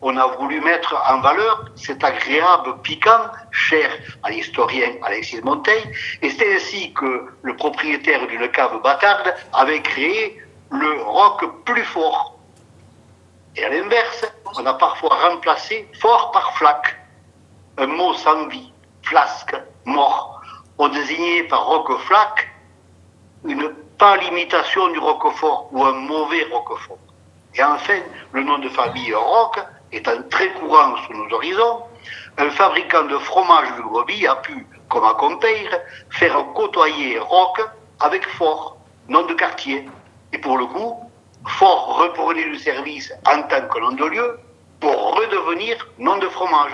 [0.00, 3.90] On a voulu mettre en valeur cet agréable piquant cher
[4.22, 5.90] à l'historien Alexis Montaigne,
[6.22, 12.36] et c'est ainsi que le propriétaire d'une cave bâtarde avait créé le roc plus fort.
[13.56, 14.26] Et à l'inverse,
[14.58, 16.96] on a parfois remplacé fort par flaque,
[17.78, 20.40] un mot sans vie, flasque, mort.
[20.78, 22.48] On désignait par roc flaque
[23.44, 26.98] une pâle imitation du roquefort ou un mauvais roquefort.
[27.54, 28.00] Et enfin,
[28.32, 29.58] le nom de famille Roc
[29.92, 31.82] étant très courant sous nos horizons,
[32.38, 37.60] un fabricant de fromage de brebis a pu, comme à Compeire, faire côtoyer Roc
[38.00, 38.76] avec Fort,
[39.08, 39.88] nom de quartier.
[40.36, 40.92] Et pour le coup,
[41.46, 44.38] Fort reprenait du service en tant que nom de lieu
[44.80, 46.72] pour redevenir nom de fromage.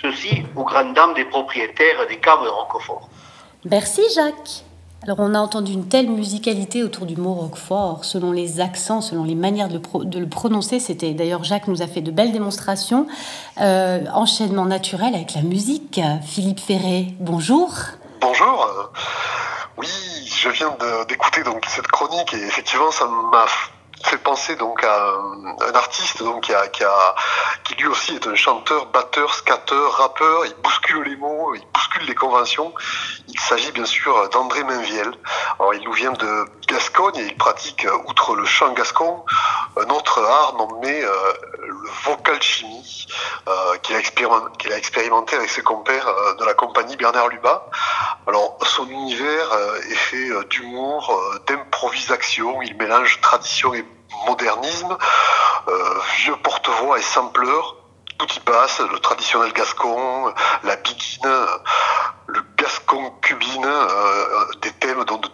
[0.00, 3.10] Ceci aux grandes dames des propriétaires des caves de Roquefort.
[3.66, 4.64] Merci Jacques.
[5.02, 9.24] Alors on a entendu une telle musicalité autour du mot Roquefort, selon les accents, selon
[9.24, 10.80] les manières de le, prononcer.
[10.80, 13.06] C'était d'ailleurs Jacques nous a fait de belles démonstrations.
[13.60, 16.00] Euh, enchaînement naturel avec la musique.
[16.22, 17.74] Philippe Ferré, bonjour.
[18.20, 18.92] Bonjour.
[19.78, 19.88] Oui,
[20.36, 20.76] je viens
[21.08, 23.46] d'écouter donc cette chronique et effectivement ça m'a
[24.02, 25.14] fait penser donc à
[25.68, 26.66] un artiste donc qui, a,
[27.64, 30.46] qui, lui aussi est un chanteur, batteur, scatteur, rappeur.
[30.46, 32.72] Il bouscule les mots, il bouscule les conventions.
[33.28, 35.12] Il s'agit bien sûr d'André Mainviel.
[35.58, 39.24] Alors, il nous vient de Gascogne et il pratique, outre le chant gascon,
[39.76, 43.06] un autre art nommé euh, le vocal chimie,
[43.48, 47.68] euh, qu'il a, expérimenté avec ses compères euh, de la compagnie Bernard Lubat.
[48.26, 52.62] Alors, son univers euh, est fait euh, d'humour, d'improvisation.
[52.62, 53.84] Il mélange tradition et
[54.26, 54.96] modernisme,
[56.16, 57.76] vieux porte-voix et sampleur
[58.20, 61.46] tout y passe, le traditionnel gascon, la biguine,
[62.26, 65.30] le gascon cubine, euh, des thèmes donc de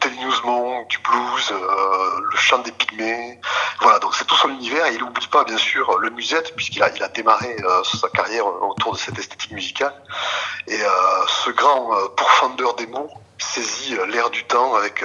[0.88, 3.40] du blues, euh, le chant des pygmées.
[3.80, 6.82] Voilà, donc c'est tout son univers et il n'oublie pas bien sûr le musette puisqu'il
[6.82, 9.94] a, démarré euh, sa carrière autour de cette esthétique musicale.
[10.68, 10.78] Et
[11.28, 13.10] ce grand pourfendeur des mots
[13.46, 15.04] saisit l'air du temps avec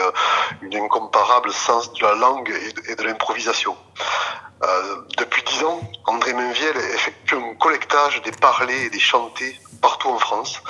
[0.61, 2.53] une incomparable sens de la langue
[2.87, 3.75] et de l'improvisation.
[4.63, 10.09] Euh, depuis dix ans, André Mainviel effectue un collectage des parlés et des chantés partout
[10.09, 10.61] en France.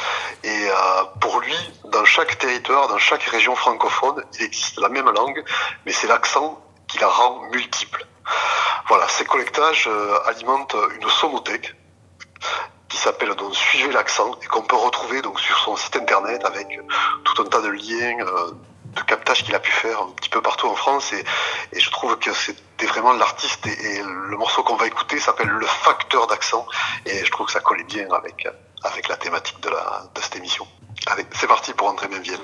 [0.43, 1.55] Et euh, pour lui,
[1.85, 5.43] dans chaque territoire, dans chaque région francophone, il existe la même langue,
[5.85, 8.05] mais c'est l'accent qui la rend multiple.
[8.87, 11.75] Voilà, ces collectages euh, alimentent une sonothèque
[12.91, 16.67] qui s'appelle donc Suivez l'accent et qu'on peut retrouver donc sur son site internet avec
[17.23, 18.17] tout un tas de liens,
[18.95, 21.13] de captage qu'il a pu faire un petit peu partout en France.
[21.13, 21.23] Et,
[21.73, 25.65] et je trouve que c'était vraiment l'artiste et, le morceau qu'on va écouter s'appelle Le
[25.65, 26.65] facteur d'accent.
[27.05, 28.47] Et je trouve que ça collait bien avec,
[28.83, 30.67] avec la thématique de, la, de cette émission.
[31.07, 32.39] Allez, c'est parti pour André Mainviel.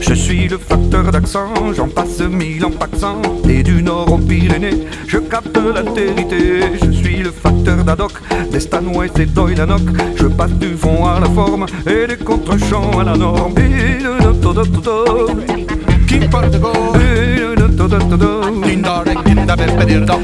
[0.00, 3.20] Je suis le facteur d'accent, j'en passe mille en paxant.
[3.48, 6.62] Et du nord aux Pyrénées, je capte l'altérité.
[6.82, 8.12] Je suis le facteur d'Adoc,
[8.50, 9.82] des Stanway et d'Oilanok.
[10.16, 13.54] Je passe du fond à la forme et des contre-champs à la norme.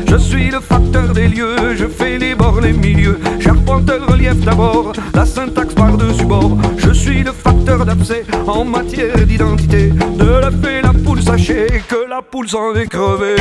[0.07, 4.37] Je suis le facteur des lieux, je fais les bords, les milieux, j'arpente le relief
[4.45, 6.59] d'abord, la syntaxe par-dessus bord.
[6.77, 12.09] Je suis le facteur d'abcès en matière d'identité, de la fée la poule, sachez que
[12.09, 13.37] la poule s'en est crevée.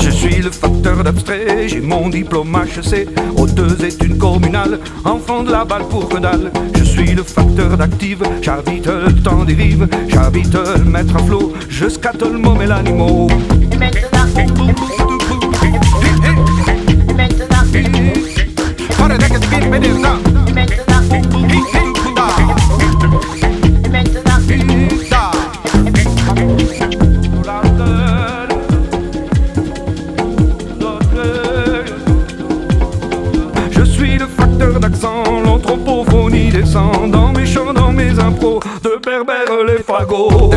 [0.00, 5.52] Je suis le facteur d'abstrait, j'ai mon diplôme HEC, aux deux études communales, enfant de
[5.52, 6.50] la balle pour que dalle.
[6.74, 11.52] Je suis le facteur d'active, j'habite le temps des rives, j'habite le maître à flot,
[11.68, 13.28] jusqu'à tout le moment l'animal.
[38.82, 40.50] De berbère les fagots.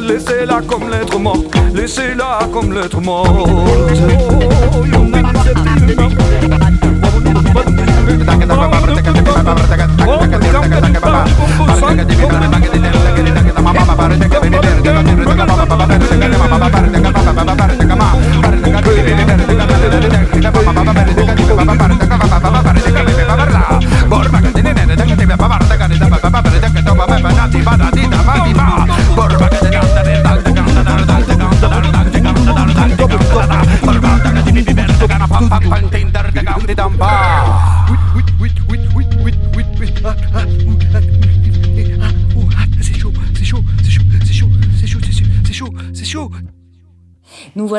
[0.00, 3.48] Laissez-la comme lettre morte, laissez-la comme lettre morte.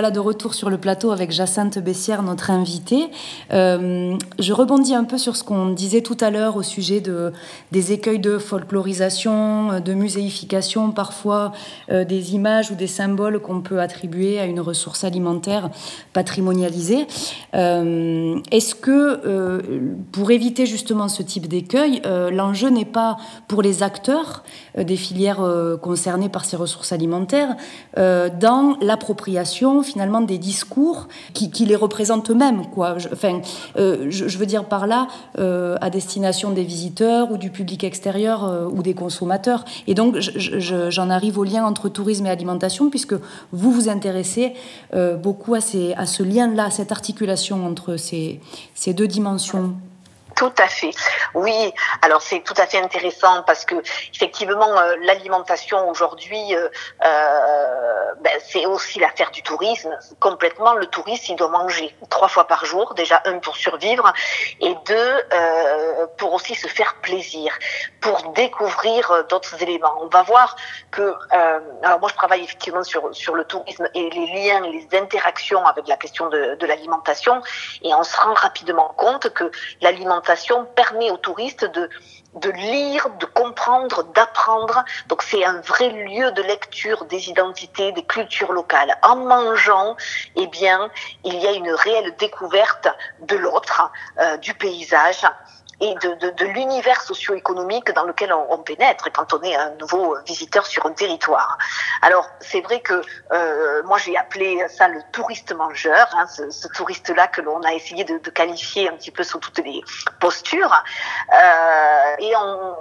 [0.02, 3.12] Voilà de retour sur le plateau avec Jacinthe Bessière, notre invitée.
[3.54, 7.34] Euh, je rebondis un peu sur ce qu'on disait tout à l'heure au sujet de,
[7.72, 11.52] des écueils de folklorisation, de muséification, parfois
[11.92, 15.70] euh, des images ou des symboles qu'on peut attribuer à une ressource alimentaire
[16.14, 17.08] patrimonialisée.
[17.56, 19.62] Euh, Est-ce que, euh,
[20.12, 24.44] pour éviter justement ce type d'écueil, euh, l'enjeu n'est pas pour les acteurs
[24.78, 27.56] euh, des filières euh, concernées par ces ressources alimentaires
[27.98, 32.64] euh, dans l'appropriation finalement des discours qui, les représentent eux-mêmes.
[33.78, 35.08] Euh, je, veux dire par là
[35.40, 39.66] euh, à destination des visiteurs ou du public extérieur euh, ou des consommateurs.
[39.88, 43.14] Et donc je- je- j'en arrive au lien entre tourisme et alimentation puisque
[43.52, 44.54] vous vous intéressez
[45.24, 48.40] beaucoup à, ce lien-là, à cette articulation entre ces
[48.94, 49.74] deux dimensions.
[50.42, 50.90] Tout à fait.
[51.36, 53.76] Oui, alors c'est tout à fait intéressant parce que
[54.12, 56.68] effectivement euh, l'alimentation aujourd'hui, euh,
[57.06, 59.96] euh, ben, c'est aussi l'affaire du tourisme.
[60.20, 64.12] Complètement, le touriste il doit manger trois fois par jour, déjà un pour survivre
[64.62, 65.14] et deux
[66.18, 67.54] pour aussi se faire plaisir,
[68.02, 69.96] pour découvrir d'autres éléments.
[70.02, 70.56] On va voir
[70.90, 71.14] que,
[71.84, 75.88] alors moi je travaille effectivement sur sur le tourisme et les liens, les interactions avec
[75.88, 77.44] la question de, de l'alimentation
[77.84, 79.52] et on se rend rapidement compte que
[79.82, 80.31] l'alimentation
[80.76, 81.66] permet aux touristes
[82.36, 84.84] de lire, de comprendre, d'apprendre.
[85.08, 88.96] Donc c'est un vrai lieu de lecture des identités, des cultures locales.
[89.04, 89.96] En mangeant,
[90.36, 90.90] eh bien,
[91.24, 92.88] il y a une réelle découverte
[93.22, 95.26] de l'autre, euh, du paysage
[95.82, 100.16] et de, de, de l'univers socio-économique dans lequel on, pénètre quand on est un nouveau
[100.28, 101.58] visiteur sur un territoire.
[102.04, 106.68] Alors c'est vrai que euh, moi j'ai appelé ça le touriste mangeur, hein, ce, ce
[106.68, 109.82] touriste-là que l'on a essayé de, de, qualifier un petit peu sous toutes les
[110.20, 110.84] postures,
[111.34, 112.76] euh, et on,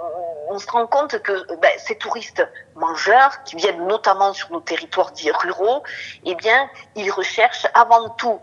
[0.49, 5.11] on, se rend compte que ben, ces touristes mangeurs qui viennent notamment sur nos territoires
[5.11, 5.81] dits ruraux,
[6.25, 8.39] eh bien ils recherchent avant tout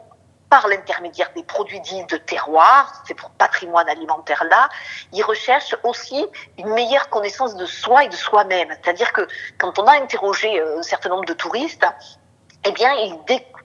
[0.51, 4.69] par l'intermédiaire des produits dits de terroir, pour patrimoine alimentaire là,
[5.13, 8.69] ils recherchent aussi une meilleure connaissance de soi et de soi-même.
[8.83, 9.27] C'est-à-dire que
[9.59, 11.87] quand on a interrogé un certain nombre de touristes,
[12.65, 13.15] eh bien, ils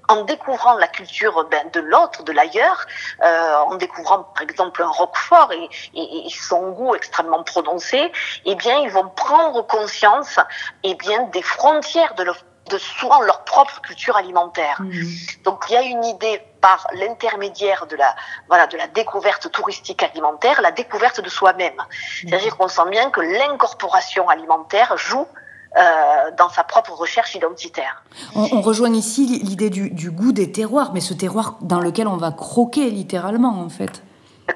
[0.09, 2.85] en découvrant la culture ben, de l'autre, de l'ailleurs,
[3.23, 8.11] euh, en découvrant par exemple un roquefort et, et, et, son goût extrêmement prononcé,
[8.45, 10.39] eh bien ils vont prendre conscience
[10.83, 12.33] eh bien des frontières de, le,
[12.69, 14.81] de souvent leur propre culture alimentaire.
[14.81, 15.03] Mmh.
[15.43, 18.15] Donc il y a une idée par l'intermédiaire de la
[18.47, 21.73] voilà de la découverte touristique alimentaire, la découverte de soi-même.
[21.73, 22.29] Mmh.
[22.29, 25.27] C'est-à-dire qu'on sent bien que l'incorporation alimentaire joue
[25.75, 28.03] euh, dans sa propre recherche identitaire.
[28.35, 32.07] On, on rejoint ici l'idée du, du, goût des terroirs, mais ce terroir dans lequel
[32.07, 34.03] on va croquer littéralement en fait.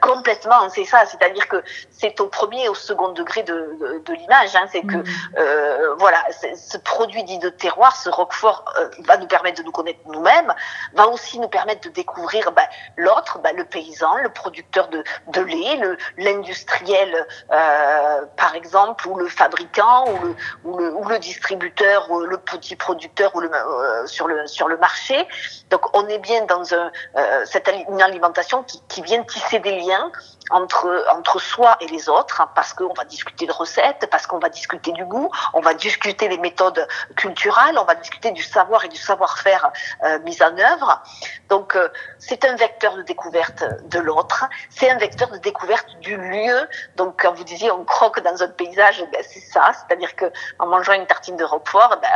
[0.02, 1.06] Complètement, c'est ça.
[1.06, 1.64] C'est-à-dire que
[2.00, 4.56] c'est au premier et au second degré de, de, l'image.
[4.56, 4.66] Hein.
[4.72, 5.06] C'est que, mm.
[5.38, 6.24] euh, voilà,
[6.56, 10.54] ce produit dit de terroir, ce Roquefort, euh, va nous permettre de nous connaître nous-mêmes,
[10.94, 15.42] va aussi nous permettre de découvrir bah, l'autre, bah, le paysan, le producteur de, de
[15.42, 22.10] lait, l'industriel, euh, par exemple, ou le fabricant, ou le, ou le, ou le distributeur,
[22.12, 25.28] ou le petit producteur, ou le, euh, sur, le, sur le marché.
[25.70, 29.80] Donc, on est bien dans un, euh, cette, une alimentation qui, qui vient tisser des
[29.80, 30.12] liens
[30.50, 34.40] entre, entre soi et les autres, hein, parce qu'on va discuter de recettes, parce qu'on
[34.40, 38.86] va discuter du goût, on va discuter des méthodes culturelles, on va discuter du savoir
[38.86, 39.72] et du savoir-faire
[40.04, 41.02] euh, mis en œuvre.
[41.50, 41.90] Donc, euh,
[42.20, 46.68] c'est un vecteur de découverte de l'autre, c'est un vecteur de découverte du lieu.
[46.96, 50.26] Donc, quand vous disiez on croque dans un paysage, ben, c'est ça, c'est-à-dire que
[50.60, 52.10] en mangeant une tartine de Roquefort, ben,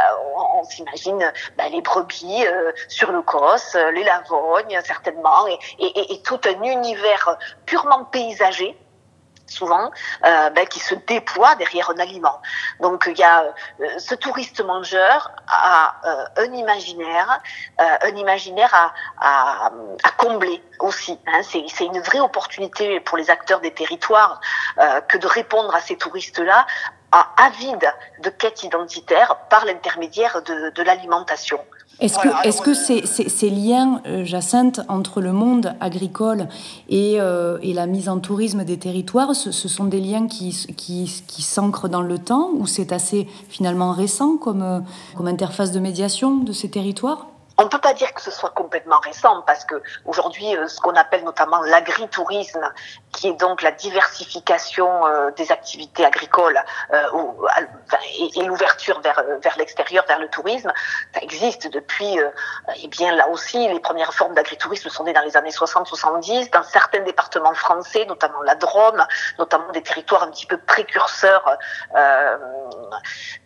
[0.55, 6.21] on, s'imagine ben, les brebis euh, sur le cos, les lavognes certainement, et, et, et,
[6.21, 8.77] tout un univers purement paysage paysager
[9.47, 9.91] souvent,
[10.25, 12.41] euh, ben, qui se déploie derrière un aliment.
[12.79, 17.41] Donc il y a euh, ce touriste mangeur a euh, un imaginaire,
[17.77, 18.73] un imaginaire
[19.19, 19.71] à,
[20.03, 21.19] à, combler aussi.
[21.27, 21.41] Hein.
[21.43, 24.39] C'est une vraie opportunité pour les acteurs des territoires
[25.09, 26.65] que de répondre à ces touristes-là
[27.37, 31.59] avides de quête identitaire par l'intermédiaire de, de l'alimentation.
[32.01, 36.47] Est-ce que, est-ce que ces, ces, liens, euh, Jacinthe, entre le monde agricole
[36.89, 41.23] et, euh, et, la mise en tourisme des territoires, ce, sont des liens qui, qui,
[41.27, 44.79] qui s'ancrent dans le temps ou c'est assez finalement récent comme, euh,
[45.15, 47.27] comme interface de médiation de ces territoires?
[47.61, 50.81] On ne peut pas dire que ce soit complètement récent parce que aujourd'hui, euh, ce
[50.81, 52.67] qu'on appelle notamment l'agritourisme,
[53.11, 56.59] qui est donc la diversification euh, des activités agricoles
[56.91, 57.05] euh,
[58.35, 60.73] et, l'ouverture vers, vers l'extérieur, vers le tourisme,
[61.13, 62.17] ça existe depuis,
[62.81, 66.63] eh bien là aussi, les premières formes d'agritourisme sont nées dans les années 60-70, dans
[66.63, 69.05] certains départements français, notamment la Drôme,
[69.37, 71.57] notamment des territoires un petit peu précurseurs.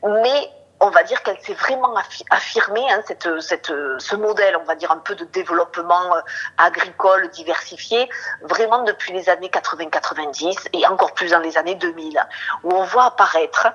[0.03, 1.95] mais on va dire qu'elle s'est vraiment
[2.29, 3.01] affirmée, hein,
[3.39, 6.21] cette, ce modèle, on va dire un peu de développement euh,
[6.57, 8.09] agricole diversifié,
[8.43, 12.19] vraiment depuis les années 80-90 et encore plus dans les années 2000,
[12.63, 13.67] où on voit apparaître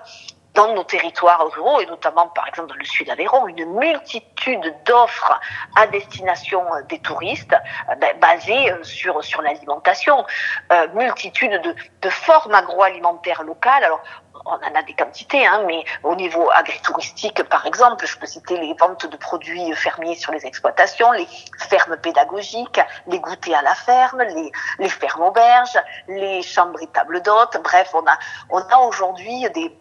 [0.54, 5.38] dans nos territoires ruraux, et notamment par exemple dans le sud d'Aveyron, une multitude d'offres
[5.76, 10.24] à destination euh, des touristes euh, ben, basées sur, sur l'alimentation,
[10.94, 13.84] multitude de, de formes agroalimentaires locales.
[13.84, 14.02] Alors,
[14.46, 18.56] on en a des quantités, hein, mais au niveau agritouristique, par exemple, je peux citer
[18.56, 21.28] les ventes de produits fermiers sur les exploitations, les
[21.58, 25.78] fermes pédagogiques, les goûters à la ferme, les, les fermes auberges,
[26.08, 27.58] les chambres et tables d'hôtes.
[27.62, 29.76] Bref, on a, on a aujourd'hui des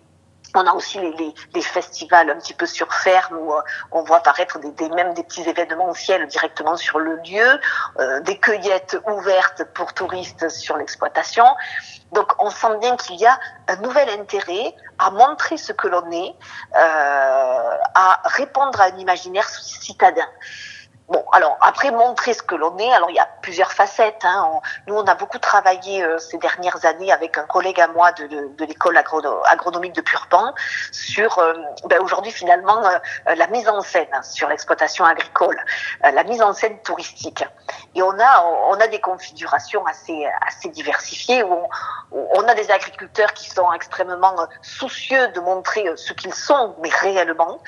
[0.56, 4.18] on a aussi les, les, festivals un petit peu sur ferme où euh, on voit
[4.18, 5.44] apparaître des, des, même des petits
[5.96, 7.60] ciel directement sur le lieu,
[8.00, 11.46] euh, des cueillettes ouvertes pour touristes sur l'exploitation.
[12.12, 16.10] Donc on sent bien qu'il y a un nouvel intérêt à montrer ce que l'on
[16.12, 16.34] est,
[16.76, 20.28] euh, à répondre à un imaginaire citadin.
[21.10, 24.24] Bon, alors après montrer ce que l'on est, alors il y a plusieurs facettes.
[24.24, 24.48] Hein.
[24.86, 28.28] nous, on a beaucoup travaillé euh, ces dernières années avec un collègue à moi de,
[28.28, 30.54] de, de l'école agronomique de Purpan
[30.92, 31.54] sur euh,
[31.86, 35.60] ben aujourd'hui finalement euh, la mise en scène sur l'exploitation agricole,
[36.04, 37.44] la mise en scène touristique.
[37.96, 41.54] Et on a on a des configurations assez assez diversifiées où
[42.12, 46.90] on, on a des agriculteurs qui sont extrêmement soucieux de montrer ce qu'ils sont, mais
[46.90, 47.60] réellement,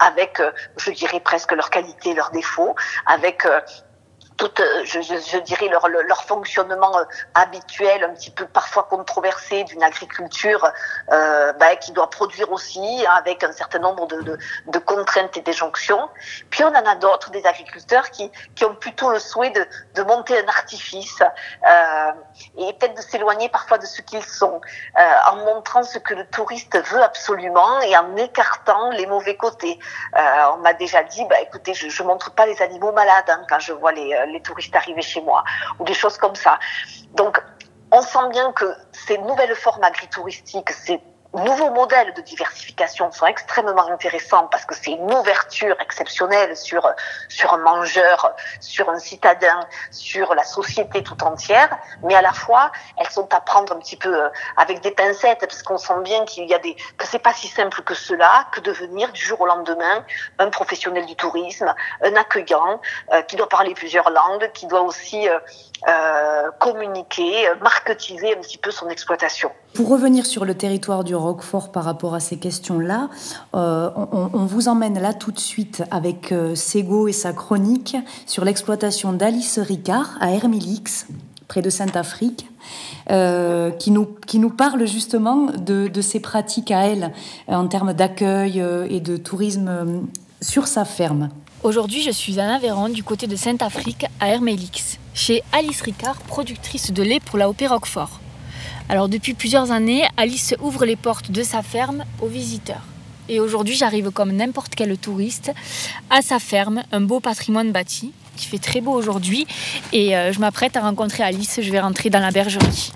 [0.00, 0.40] avec,
[0.76, 2.74] je dirais presque leur qualité, leur défauts,
[3.06, 3.46] avec
[4.40, 8.84] euh, tout, euh, je, je, dirais leur, leur fonctionnement euh, habituel, un petit peu parfois
[8.84, 10.66] controversé d'une agriculture
[11.12, 16.08] euh, bah, qui doit produire aussi avec un certain nombre de, de, contraintes et d'injonctions.
[16.50, 20.02] Puis on en a d'autres, des agriculteurs qui, qui ont plutôt le souhait de, de
[20.02, 21.20] monter un artifice
[22.56, 24.60] et peut-être de s'éloigner parfois de ce qu'ils sont,
[25.30, 29.78] en montrant ce que le touriste veut absolument et en écartant les mauvais côtés.
[30.14, 33.58] On m'a déjà dit, bah, écoutez, je, je montre pas les animaux malades hein, quand
[33.58, 35.44] je vois les les touristes arriver chez moi,
[35.78, 36.58] ou des choses comme ça.
[37.14, 37.42] Donc,
[37.90, 41.00] on sent bien que ces nouvelles formes agritouristiques, ces
[41.34, 46.88] nouveaux modèles de diversification sont extrêmement intéressants parce que c'est une ouverture exceptionnelle sur
[47.28, 49.60] sur un mangeur, sur un citadin,
[49.90, 53.96] sur la société tout entière, mais à la fois elles sont à prendre un petit
[53.96, 57.18] peu euh, avec des pincettes parce qu'on sent bien qu'il y a des que c'est
[57.18, 60.04] pas si simple que cela que devenir du jour au lendemain
[60.38, 62.80] un professionnel du tourisme, un accueillant
[63.12, 68.70] euh, qui doit parler plusieurs langues, qui doit aussi euh, communiquer, marketiser un petit peu
[68.70, 69.52] son exploitation.
[69.74, 73.08] Pour revenir sur le territoire du Roquefort par rapport à ces questions-là,
[73.54, 77.96] euh, on, vous emmène là tout de suite avec euh, Sego et sa chronique
[78.26, 81.06] sur l'exploitation d'Alice Ricard à Hermilix,
[81.48, 82.46] près de Sainte-Afrique,
[83.10, 87.12] euh, qui, nous, qui nous parle justement de, de ses pratiques à elle
[87.48, 90.06] en termes d'accueil et de tourisme
[90.40, 91.30] sur sa ferme.
[91.64, 96.92] Aujourd'hui, je suis à Aveyron, du côté de Sainte-Afrique, à Hermélix, chez Alice Ricard, productrice
[96.92, 98.20] de lait pour la OP Roquefort.
[98.88, 102.82] Alors depuis plusieurs années, Alice ouvre les portes de sa ferme aux visiteurs.
[103.28, 105.52] Et aujourd'hui, j'arrive comme n'importe quel touriste
[106.08, 109.46] à sa ferme, un beau patrimoine bâti, qui fait très beau aujourd'hui.
[109.92, 112.92] Et euh, je m'apprête à rencontrer Alice, je vais rentrer dans la bergerie.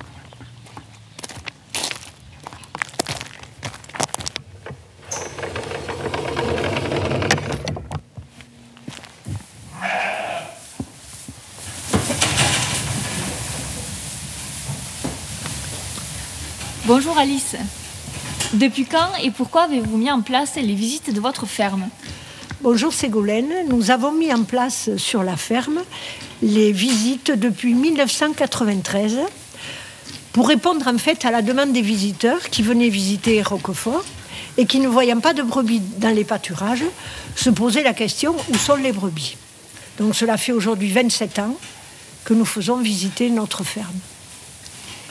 [17.23, 17.55] Alice.
[18.55, 21.89] Depuis quand et pourquoi avez-vous mis en place les visites de votre ferme?
[22.63, 23.69] Bonjour Ségolène.
[23.69, 25.83] Nous avons mis en place sur la ferme
[26.43, 29.21] les visites depuis 1993
[30.33, 34.05] pour répondre en fait à la demande des visiteurs qui venaient visiter Roquefort
[34.59, 36.83] et qui ne voyant pas de brebis dans les pâturages
[37.37, 39.37] se posaient la question où sont les brebis?
[39.97, 41.57] Donc cela fait aujourd'hui 27 ans
[42.25, 43.95] que nous faisons visiter notre ferme.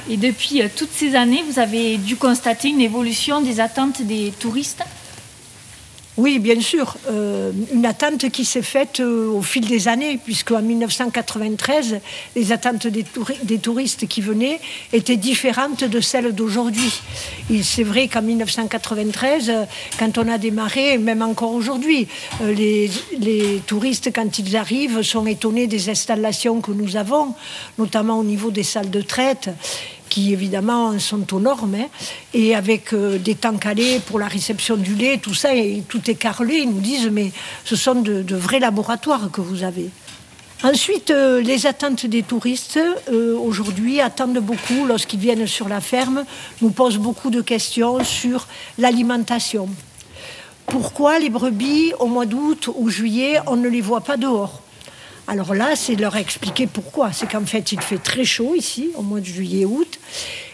[0.10, 4.32] Et depuis euh, toutes ces années, vous avez dû constater une évolution des attentes des
[4.40, 4.84] touristes
[6.18, 6.98] oui, bien sûr.
[7.10, 12.00] Euh, une attente qui s'est faite euh, au fil des années, puisque en 1993,
[12.36, 13.06] les attentes des,
[13.58, 14.60] touristes qui venaient
[14.92, 17.02] étaient différentes de celles d'aujourd'hui.
[17.64, 19.54] C'est vrai qu'en 1993,
[19.98, 22.08] quand on a démarré, même encore aujourd'hui,
[22.44, 27.34] les, les, touristes, quand ils arrivent, sont étonnés des installations que nous avons,
[27.78, 29.50] notamment au niveau des salles de traite
[30.12, 31.88] qui évidemment sont aux normes, hein,
[32.34, 36.12] et avec euh, des temps calés pour la réception du lait, tout ça, et tout
[36.12, 36.58] est carrelé.
[36.58, 37.32] Ils nous disent, mais
[37.64, 39.90] ce sont de, vrais laboratoires que vous avez.
[40.64, 42.78] Ensuite, euh, les attentes des touristes,
[43.10, 46.26] euh, aujourd'hui, attendent beaucoup lorsqu'ils viennent sur la ferme,
[46.62, 48.48] nous posent beaucoup de questions sur
[48.78, 49.70] l'alimentation.
[50.68, 54.62] Pourquoi les brebis, au mois d'août ou juillet, on ne les voit pas dehors?
[55.32, 57.14] Alors là, c'est leur expliquer pourquoi.
[57.14, 59.98] C'est qu'en fait, il fait très chaud ici, au mois de juillet-août,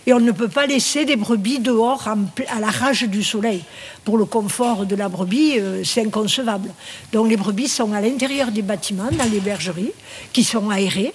[0.05, 3.63] et on ne peut pas laisser des brebis dehors à la rage du soleil.
[4.05, 6.69] Pour le confort de la brebis, euh, c'est inconcevable.
[7.11, 9.93] Donc les brebis sont à l'intérieur des bâtiments, dans les bergeries,
[10.31, 11.11] qui sont aérées,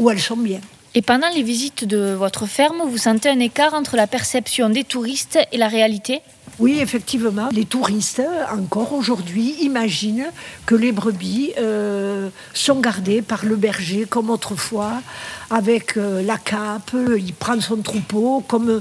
[0.00, 0.60] où elles sont bien.
[0.96, 4.82] Et pendant les visites de votre ferme, vous sentez un écart entre la perception des
[4.82, 6.20] touristes et la réalité?
[6.60, 10.30] Oui, effectivement, les touristes, encore aujourd'hui, imaginent
[10.66, 15.02] que les brebis euh, sont gardées par le berger comme autrefois,
[15.50, 18.80] avec euh, la cape, il prend son troupeau, comme euh,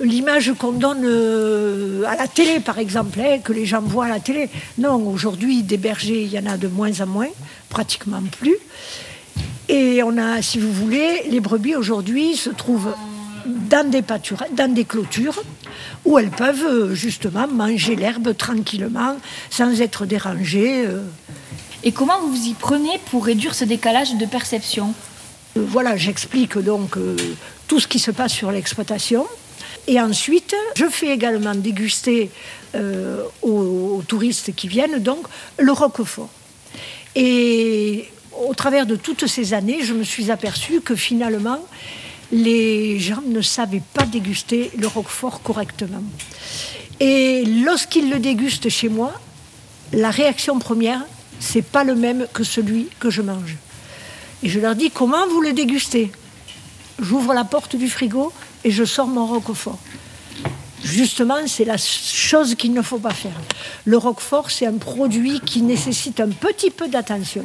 [0.00, 1.04] l'image qu'on donne
[2.04, 4.50] à la télé, par exemple, hein, que les gens voient à la télé.
[4.78, 7.30] Non, aujourd'hui, des bergers, il y en a de moins en moins,
[7.70, 8.56] pratiquement plus.
[9.68, 12.94] Et on a, si vous voulez, les brebis aujourd'hui se trouvent
[13.46, 15.42] dans des pâtures, dans des clôtures,
[16.04, 19.16] où elles peuvent euh, justement manger l'herbe tranquillement,
[19.50, 20.84] sans être dérangées.
[20.86, 21.02] Euh.
[21.84, 24.94] Et comment vous vous y prenez pour réduire ce décalage de perception?
[25.56, 26.96] Euh, Voilà, j'explique donc
[27.68, 29.26] tout ce qui se passe sur l'exploitation.
[29.88, 32.30] Et ensuite, je fais également déguster
[33.42, 35.26] aux, touristes qui viennent donc
[35.58, 36.28] le roquefort.
[37.14, 38.08] Et
[38.46, 41.60] au travers de toutes ces années, je me suis aperçue que finalement,
[42.32, 46.02] les gens ne savaient pas déguster le roquefort correctement.
[47.00, 49.12] Et lorsqu'ils le dégustent chez moi,
[49.92, 51.04] la réaction première,
[51.38, 53.56] c'est pas le même que celui que je mange.
[54.42, 56.10] Et je leur dis comment vous le dégustez?
[56.98, 58.32] J'ouvre la porte du frigo
[58.64, 59.78] et je sors mon roquefort.
[60.82, 63.38] Justement, c'est la chose qu'il ne faut pas faire.
[63.84, 67.44] Le roquefort, c'est un produit qui nécessite un petit peu d'attention.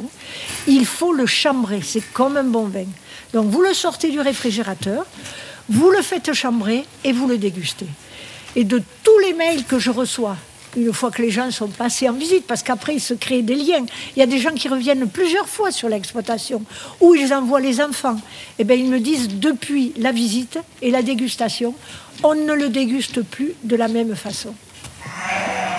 [0.66, 2.86] Il faut le chambrer, c'est comme un bon vin.
[3.32, 5.06] Donc vous le sortez du réfrigérateur,
[5.68, 7.86] vous le faites chambrer et vous le dégustez.
[8.56, 10.36] Et de tous les mails que je reçois,
[10.76, 13.54] une fois que les gens sont passés en visite, parce qu'après, il se crée des
[13.54, 13.84] liens.
[14.16, 16.62] Il y a des gens qui reviennent plusieurs fois sur l'exploitation,
[17.00, 18.18] où ils envoient les enfants.
[18.58, 21.74] Eh bien, ils me disent, depuis la visite et la dégustation,
[22.22, 24.54] on ne le déguste plus de la même façon.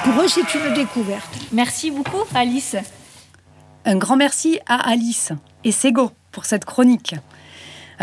[0.03, 1.29] Pour eux, c'est une découverte.
[1.51, 2.75] Merci beaucoup, Alice.
[3.85, 5.31] Un grand merci à Alice
[5.63, 7.15] et Sego pour cette chronique.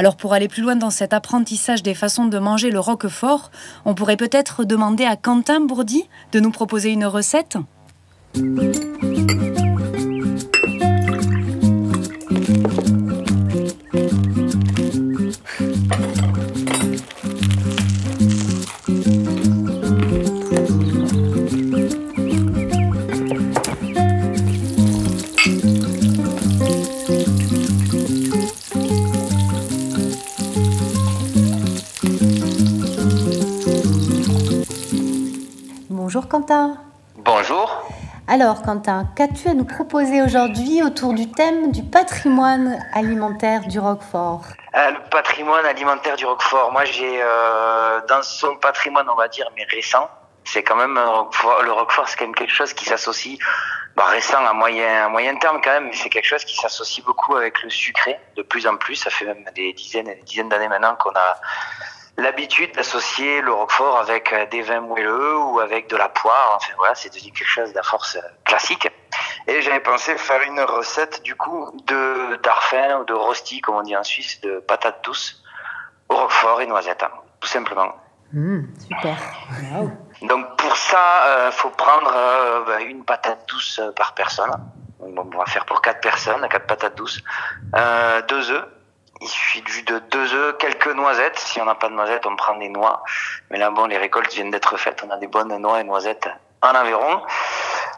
[0.01, 3.51] Alors pour aller plus loin dans cet apprentissage des façons de manger le roquefort,
[3.85, 7.59] on pourrait peut-être demander à Quentin Bourdi de nous proposer une recette
[36.19, 36.77] Quentin.
[37.17, 37.71] Bonjour.
[38.27, 44.43] Alors Quentin, qu'as-tu à nous proposer aujourd'hui autour du thème du patrimoine alimentaire du Roquefort
[44.75, 49.49] euh, Le patrimoine alimentaire du Roquefort, moi j'ai euh, dans son patrimoine on va dire
[49.57, 50.09] mais récent,
[50.45, 53.39] c'est quand même le Roquefort c'est quand même quelque chose qui s'associe
[53.97, 57.05] bah, récent à moyen, à moyen terme quand même, mais c'est quelque chose qui s'associe
[57.05, 58.97] beaucoup avec le sucré de plus en plus.
[58.97, 61.37] Ça fait même des dizaines et des dizaines d'années maintenant qu'on a
[62.21, 66.53] l'habitude d'associer le roquefort avec euh, des vins moelleux ou avec de la poire.
[66.57, 68.89] Enfin voilà, c'est devenu quelque chose de force euh, classique.
[69.47, 73.83] Et j'avais pensé faire une recette du coup de darfin ou de rosti, comme on
[73.83, 75.43] dit en Suisse, de patates douces
[76.09, 77.11] au roquefort et noisettes, hein,
[77.41, 77.95] tout simplement.
[78.33, 79.17] Mmh, super.
[80.23, 84.51] Donc pour ça, euh, faut prendre euh, bah, une patate douce par personne.
[85.01, 87.23] on va faire pour quatre personnes, quatre patates douces,
[87.75, 88.65] euh, deux œufs,
[89.21, 91.39] il suffit juste de deux œufs, quelques noisettes.
[91.39, 93.03] Si on n'a pas de noisettes, on prend des noix.
[93.51, 95.03] Mais là, bon, les récoltes viennent d'être faites.
[95.07, 96.29] On a des bonnes noix et noisettes
[96.63, 97.23] en Aveyron.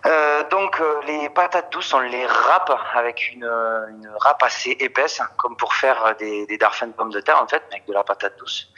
[0.07, 5.21] Euh, donc euh, les patates douces, on les râpe avec une, une râpe assez épaisse,
[5.37, 8.03] comme pour faire des, des darfins de pommes de terre en fait, avec de la
[8.03, 8.69] patate douce.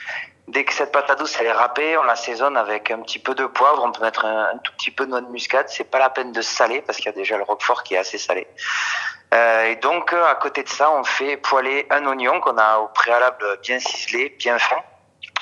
[0.47, 3.47] Dès que cette patate douce elle est râpée, on l'assaisonne avec un petit peu de
[3.47, 5.67] poivre, on peut mettre un, un tout petit peu de noix de muscade.
[5.69, 7.99] C'est pas la peine de saler parce qu'il y a déjà le roquefort qui est
[7.99, 8.47] assez salé.
[9.35, 12.77] Euh, et donc, euh, à côté de ça, on fait poêler un oignon qu'on a
[12.77, 14.77] au préalable bien ciselé, bien fin.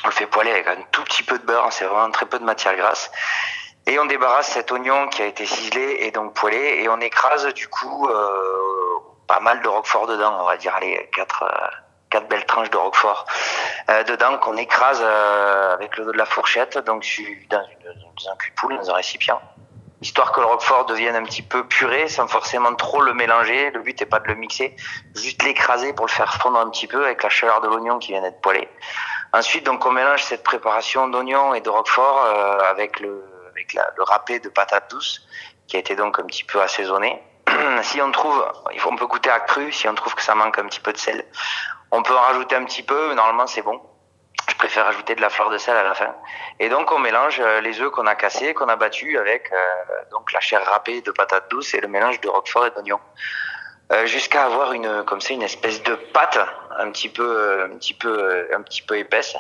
[0.03, 2.39] On le fait poêler avec un tout petit peu de beurre, c'est vraiment très peu
[2.39, 3.11] de matière grasse.
[3.85, 7.45] Et on débarrasse cet oignon qui a été ciselé et donc poêlé, et on écrase
[7.53, 11.45] du coup euh, pas mal de roquefort dedans, on va dire les quatre,
[12.09, 13.25] quatre belles tranches de roquefort
[14.07, 15.03] dedans qu'on écrase
[15.73, 17.05] avec le dos de la fourchette, donc
[17.49, 19.41] dans, dans un cul de poule, dans un récipient
[20.03, 23.71] histoire que le roquefort devienne un petit peu puré sans forcément trop le mélanger.
[23.71, 24.75] Le but n'est pas de le mixer,
[25.15, 28.11] juste l'écraser pour le faire fondre un petit peu avec la chaleur de l'oignon qui
[28.11, 28.67] vient d'être poêlé.
[29.31, 34.03] Ensuite, donc on mélange cette préparation d'oignon et de roquefort euh, avec le avec le
[34.03, 35.21] râpé de patates douces
[35.67, 37.21] qui a été donc un petit peu assaisonné.
[37.83, 38.45] si on trouve,
[38.85, 39.71] on peut goûter à cru.
[39.71, 41.23] Si on trouve que ça manque un petit peu de sel,
[41.91, 43.13] on peut en rajouter un petit peu.
[43.13, 43.79] Normalement, c'est bon.
[44.49, 46.13] Je préfère ajouter de la fleur de sel à la fin.
[46.59, 49.57] Et donc on mélange euh, les œufs qu'on a cassés, qu'on a battus avec euh,
[50.11, 52.99] donc la chair râpée de patates douces et le mélange de roquefort et d'oignon.
[53.91, 56.39] Euh, jusqu'à avoir une comme ça une espèce de pâte
[56.77, 59.35] un petit peu un petit peu un petit peu épaisse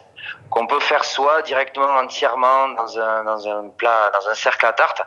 [0.49, 4.73] qu'on peut faire soit directement entièrement dans un dans un plat dans un cercle à
[4.73, 5.01] tarte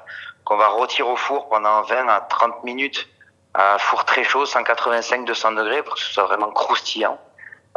[0.45, 3.07] qu'on va rôtir au four pendant 20 à 30 minutes
[3.53, 7.26] à four très chaud 185 200 degrés pour que ce soit vraiment croustillant euh,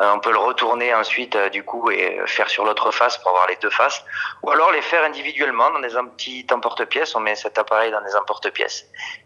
[0.01, 3.47] on peut le retourner ensuite euh, du coup et faire sur l'autre face pour avoir
[3.47, 4.03] les deux faces,
[4.43, 7.15] ou alors les faire individuellement dans des petits emporte-pièces.
[7.15, 8.85] On met cet appareil dans des emporte-pièces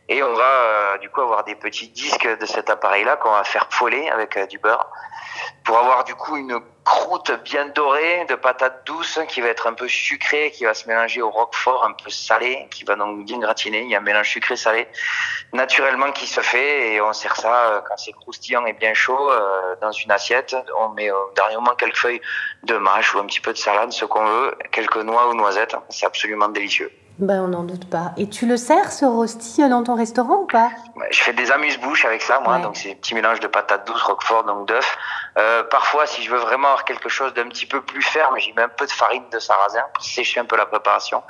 [0.09, 3.43] et on va euh, du coup avoir des petits disques de cet appareil-là qu'on va
[3.43, 4.89] faire poêler avec du beurre
[5.63, 9.73] pour avoir du coup une croûte bien dorée de patates douces qui va être un
[9.73, 13.39] peu sucrée, qui va se mélanger au roquefort un peu salé, qui va donc bien
[13.39, 13.81] gratiner.
[13.81, 14.87] Il y a un mélange sucré-salé
[15.53, 19.31] naturellement qui se fait et on sert ça euh, quand c'est croustillant et bien chaud
[19.31, 20.55] euh, dans une assiette.
[20.79, 22.21] On met au dernier moment quelques feuilles
[22.63, 25.75] de mâche ou un petit peu de salade, ce qu'on veut, quelques noix ou noisettes.
[25.89, 26.91] C'est absolument délicieux.
[27.19, 28.11] Ben, on n'en doute pas.
[28.17, 30.71] Et tu le sers, ce rosti, dans ton restaurant ou pas?
[31.11, 32.57] Je fais des amuse-bouches avec ça, moi.
[32.57, 34.97] Donc, c'est des petits mélanges de patates douces, roquefort, donc d'œufs.
[35.37, 38.51] Euh, parfois, si je veux vraiment avoir quelque chose d'un petit peu plus ferme, j'y
[38.53, 41.21] mets un peu de farine de sarrasin pour sécher un peu la préparation.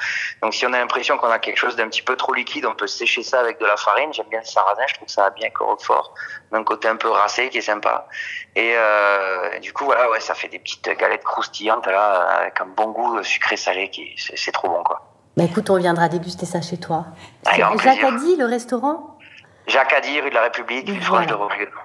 [0.41, 2.75] Donc, si on a l'impression qu'on a quelque chose d'un petit peu trop liquide, on
[2.75, 4.13] peut sécher ça avec de la farine.
[4.13, 6.13] J'aime bien le sarrasin, je trouve que ça va bien avec le roquefort.
[6.53, 8.07] D'un côté un peu racé qui est sympa.
[8.55, 12.67] Et euh, du coup, voilà, ouais, ça fait des petites galettes croustillantes, là, avec un
[12.67, 15.12] bon goût sucré-salé qui, c'est trop bon, quoi.
[15.35, 17.07] Bah écoute, on viendra déguster ça chez toi.
[17.45, 19.17] Jacques Adi, le restaurant
[19.65, 21.25] Jacques Adi, rue de la République, voilà.
[21.25, 21.35] de.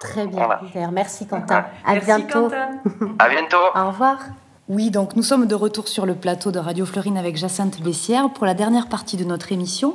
[0.00, 0.90] Très bien, voilà.
[0.90, 1.64] merci Quentin.
[1.86, 2.50] À bientôt.
[3.18, 3.56] à bientôt.
[3.74, 4.18] Au revoir.
[4.68, 8.28] Oui, donc nous sommes de retour sur le plateau de Radio Florine avec Jacinthe Bessière
[8.28, 9.94] pour la dernière partie de notre émission.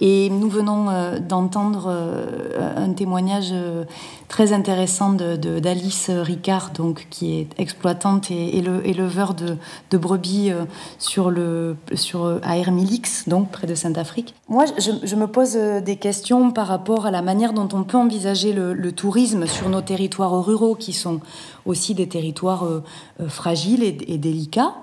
[0.00, 3.84] Et nous venons euh, d'entendre euh, un témoignage euh,
[4.28, 9.56] très intéressant d'Alice Ricard, donc, qui est exploitante et, éleveur de,
[9.96, 10.50] brebis
[10.98, 14.34] sur le, sur, à Hermilix, donc près de Sainte-Afrique.
[14.48, 18.52] Moi, je, me pose des questions par rapport à la manière dont on peut envisager
[18.52, 21.20] le, tourisme sur nos territoires ruraux qui sont
[21.66, 22.82] aussi des territoires euh,
[23.20, 24.74] euh, fragiles et, délicats.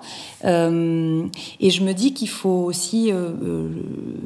[0.44, 1.26] Euh,
[1.60, 3.12] et je me dis qu'il faut aussi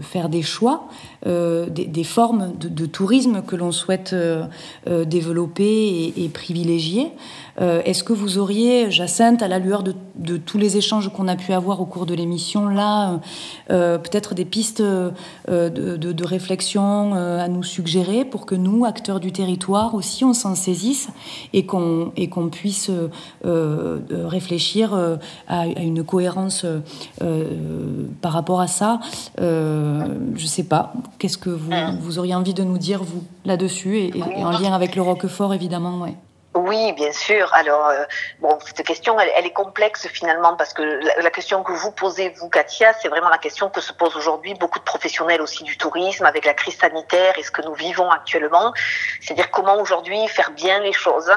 [0.01, 0.89] faire des choix
[1.25, 4.15] des, formes de, tourisme que l'on souhaite
[4.87, 7.13] développer et privilégier.
[7.61, 9.95] Euh, est-ce que vous auriez, Jacinthe, à la lueur de,
[10.37, 13.17] tous les échanges qu'on a pu avoir au cours de l'émission, là, euh,
[13.71, 19.95] euh, peut-être des pistes de, réflexion à nous suggérer pour que nous, acteurs du territoire
[19.95, 21.09] aussi, on s'en saisisse
[21.53, 22.91] et qu'on qu'on puisse
[23.45, 26.67] réfléchir à, une cohérence
[28.21, 28.99] par rapport à ça
[29.39, 30.03] Je
[30.33, 30.93] ne sais pas.
[31.19, 34.73] Qu'est-ce que vous, vous, auriez envie de nous dire, vous, là-dessus, et, et, en lien
[34.73, 36.15] avec le Roquefort, évidemment ouais.
[36.57, 37.53] Oui, bien sûr.
[37.53, 38.05] Alors, euh,
[38.65, 42.95] cette question, elle, est complexe finalement parce que la, question que vous posez, vous, Katia,
[42.95, 46.47] c'est vraiment la question que se posent aujourd'hui beaucoup de professionnels aussi du tourisme avec
[46.47, 48.73] la crise sanitaire et ce que nous vivons actuellement.
[49.21, 51.31] C'est-à-dire comment aujourd'hui faire bien les choses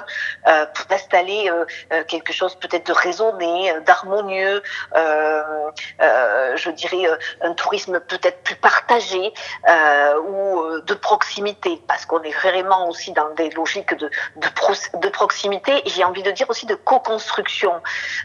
[0.48, 4.64] euh, pour installer euh, quelque chose peut-être de raisonné, d'harmonieux,
[4.96, 7.10] je dirais
[7.42, 9.34] un tourisme peut-être plus partagé
[9.68, 14.48] ou de proximité parce qu'on est vraiment aussi dans des logiques de, de,
[15.00, 17.74] de proximité et j'ai envie de dire aussi de co-construction.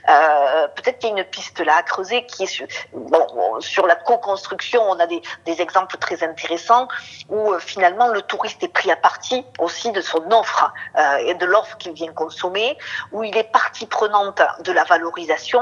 [0.09, 3.87] Euh, peut-être qu'il y a une piste là à creuser qui est sur, bon, sur
[3.87, 4.83] la co-construction.
[4.83, 6.89] On a des, des, exemples très intéressants
[7.29, 11.35] où euh, finalement le touriste est pris à partie aussi de son offre euh, et
[11.35, 12.77] de l'offre qu'il vient consommer,
[13.13, 15.61] où il est partie prenante de la valorisation.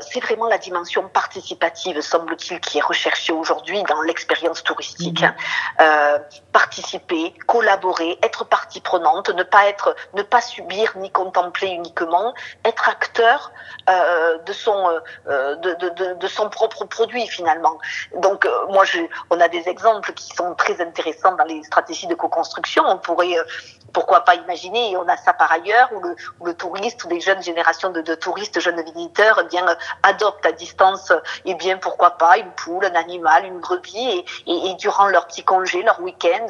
[0.00, 5.22] C'est vraiment la dimension participative, semble-t-il, qui est recherchée aujourd'hui dans l'expérience touristique.
[5.22, 5.84] Mmh.
[6.52, 12.88] Participer, collaborer, être partie prenante, ne pas être ne pas subir ni contempler uniquement, être
[12.88, 13.52] acteur
[13.88, 17.78] euh, de son euh, de, de, son propre produit finalement.
[18.16, 18.98] Donc euh, moi, je,
[19.30, 22.82] on a des exemples qui sont très intéressants dans les stratégies de co-construction.
[22.86, 23.36] On pourrait
[23.92, 27.20] pourquoi pas imaginer, et on a ça par ailleurs, où le, le touriste ou des
[27.20, 29.64] jeunes générations de, de touristes, jeunes visiteurs, eh bien
[30.02, 31.10] adoptent à distance,
[31.44, 35.26] et eh bien pourquoi pas une poule, un animal, une brebis, et, et, durant leur
[35.26, 36.48] petit congé, leur week-end,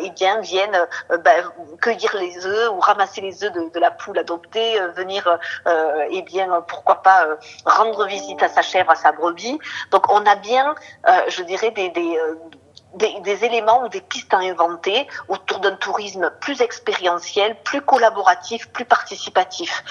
[0.00, 0.86] eh bien viennent
[1.24, 1.44] ben,
[1.80, 5.26] cueillir les œufs ramasser les œufs de, la poule adoptée, euh, venir,
[5.66, 9.58] euh, et eh bien, pourquoi pas euh, rendre visite à sa chèvre, à sa brebis.
[9.90, 10.74] Donc on a bien,
[11.28, 11.90] je dirais, des
[12.94, 18.84] des, éléments ou des pistes à inventer autour d'un tourisme plus expérientiel, plus collaboratif, plus
[18.84, 19.82] participatif.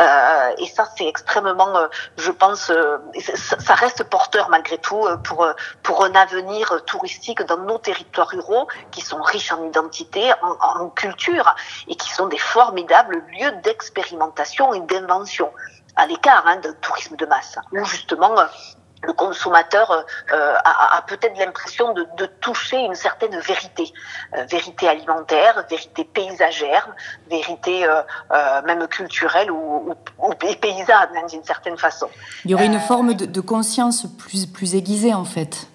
[0.00, 2.98] Euh, et ça, c'est extrêmement, euh, je pense, euh,
[3.34, 5.46] ça, reste porteur malgré tout pour
[5.82, 10.88] pour un avenir touristique dans nos territoires ruraux qui sont riches en identité, en, en
[10.90, 11.54] culture
[11.88, 15.52] et qui sont des formidables lieux d'expérimentation et d'invention
[15.96, 18.34] à l'écart hein, d'un tourisme de masse, où justement
[19.02, 22.06] le consommateur euh, a, peut-être l'impression de,
[22.40, 23.92] toucher une certaine vérité,
[24.36, 26.88] euh, vérité alimentaire, vérité paysagère,
[27.30, 28.02] vérité euh,
[28.66, 29.94] même culturelle ou,
[30.60, 32.08] paysanne hein, d'une certaine façon.
[32.44, 35.68] Il y aurait une forme de, conscience plus, plus aiguisée en fait.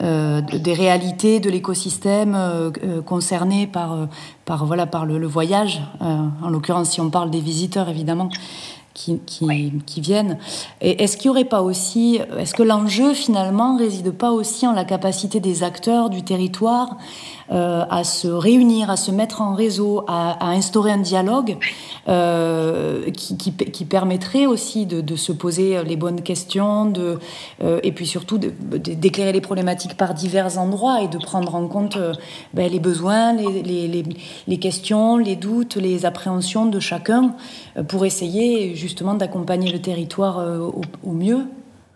[0.00, 2.72] des réalités de l'écosystème
[3.06, 3.96] concerné par,
[4.44, 8.28] par, voilà, par le, le voyage, en l'occurrence si on parle des visiteurs évidemment,
[8.96, 9.20] qui,
[9.86, 10.38] qui, viennent.
[10.80, 14.72] Et est-ce qu'il n'y aurait pas aussi, est-ce que l'enjeu finalement réside pas aussi en
[14.72, 16.96] la capacité des acteurs du territoire
[17.52, 21.58] euh, à se réunir, à se mettre en réseau, à, instaurer un dialogue
[22.08, 27.20] euh, qui, qui, permettrait aussi de, se poser les bonnes questions de,
[27.62, 31.96] euh, et puis surtout d'éclairer les problématiques par divers endroits et de prendre en compte
[32.52, 34.04] ben, les besoins, les, les,
[34.48, 37.36] les, questions, les doutes, les appréhensions de chacun
[37.86, 40.44] pour essayer justement d'accompagner le territoire
[41.04, 41.46] au mieux.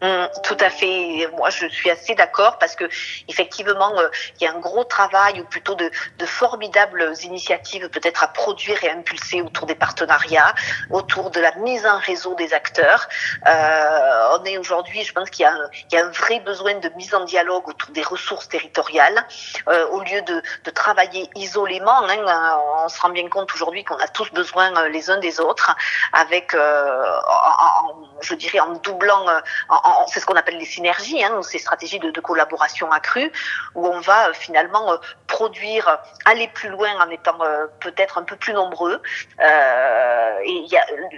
[0.03, 1.29] Mmh, tout à fait.
[1.37, 2.85] Moi, je suis assez d'accord parce que
[3.29, 4.09] effectivement, euh,
[4.41, 8.83] il y a un gros travail ou plutôt de, de formidables initiatives peut-être à produire
[8.83, 10.55] et à impulser autour des partenariats,
[10.91, 13.09] autour de la mise en réseau des acteurs.
[13.47, 17.15] Euh, on est aujourd'hui, je pense qu'il y, y, a un vrai besoin de mise
[17.15, 19.27] en dialogue autour des ressources territoriales,
[19.69, 22.09] euh, au lieu de, de travailler isolément.
[22.09, 25.41] Hein, on se rend bien compte aujourd'hui qu'on a tous besoin euh, les uns des
[25.41, 25.77] autres,
[26.15, 29.27] avec, euh, en, je dirais, en doublant,
[29.69, 33.33] en, c'est ce qu'on appelle les synergies, hein, ces stratégies de, collaboration accrue,
[33.75, 38.23] où on va euh, finalement euh, produire, aller plus loin en étant euh, peut-être un
[38.23, 39.01] peu plus nombreux.
[40.45, 40.67] Et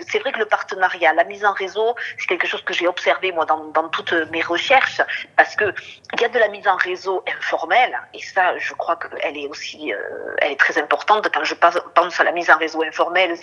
[0.09, 3.33] c'est vrai que le partenariat, la mise en réseau, c'est quelque chose que j'ai observé
[3.33, 5.01] moi dans, toutes mes recherches,
[5.37, 5.75] parce que
[6.15, 9.49] il y a de la mise en réseau informelle, et ça, je crois qu'elle est
[9.49, 9.93] aussi,
[10.39, 11.29] elle est très importante.
[11.33, 13.37] Quand je pense à la mise en réseau informelle,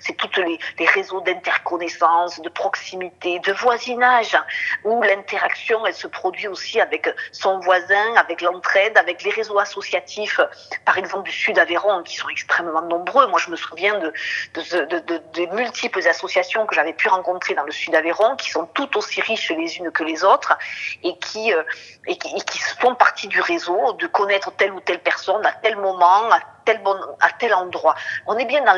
[0.00, 4.36] c'est toutes les réseaux d'interconnaissance, de proximité, de voisinage.
[4.84, 10.40] Où l'interaction, elle se produit aussi avec son voisin, avec l'entraide, avec les réseaux associatifs,
[10.84, 13.26] par exemple du Sud Aveyron, qui sont extrêmement nombreux.
[13.28, 14.12] Moi, je me souviens de,
[14.54, 18.66] de, de, de multiples associations que j'avais pu rencontrer dans le Sud Aveyron, qui sont
[18.74, 20.56] toutes aussi riches les unes que les autres,
[21.02, 21.62] et qui, euh,
[22.06, 25.52] et qui, et qui font partie du réseau, de connaître telle ou telle personne à
[25.52, 27.94] tel moment, à tel, bon, à tel endroit.
[28.26, 28.74] On est bien dans,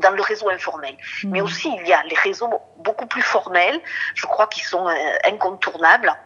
[0.00, 0.94] dans le réseau informel.
[0.94, 1.30] Mmh.
[1.30, 3.80] Mais aussi, il y a les réseaux beaucoup plus formels,
[4.14, 4.92] je crois, qui sont euh,
[5.24, 6.16] incontournables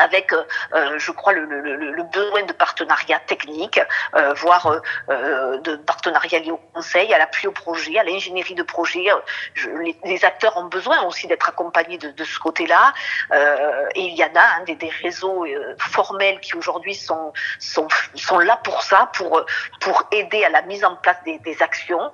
[0.00, 0.42] avec, euh,
[0.74, 3.80] euh, je crois, le, le, le, besoin de partenariat technique,
[4.14, 8.62] euh, voire euh, de partenariat lié au conseil, à l'appui au projet, à l'ingénierie de
[8.62, 9.06] projet.
[9.54, 12.92] Je, les, les, acteurs ont besoin aussi d'être accompagnés de, de ce côté-là.
[13.32, 15.46] Euh, et il y en a hein, des, des, réseaux
[15.78, 19.44] formels qui aujourd'hui sont, sont, sont là pour ça, pour,
[19.80, 22.10] pour aider à la mise en place des, des actions.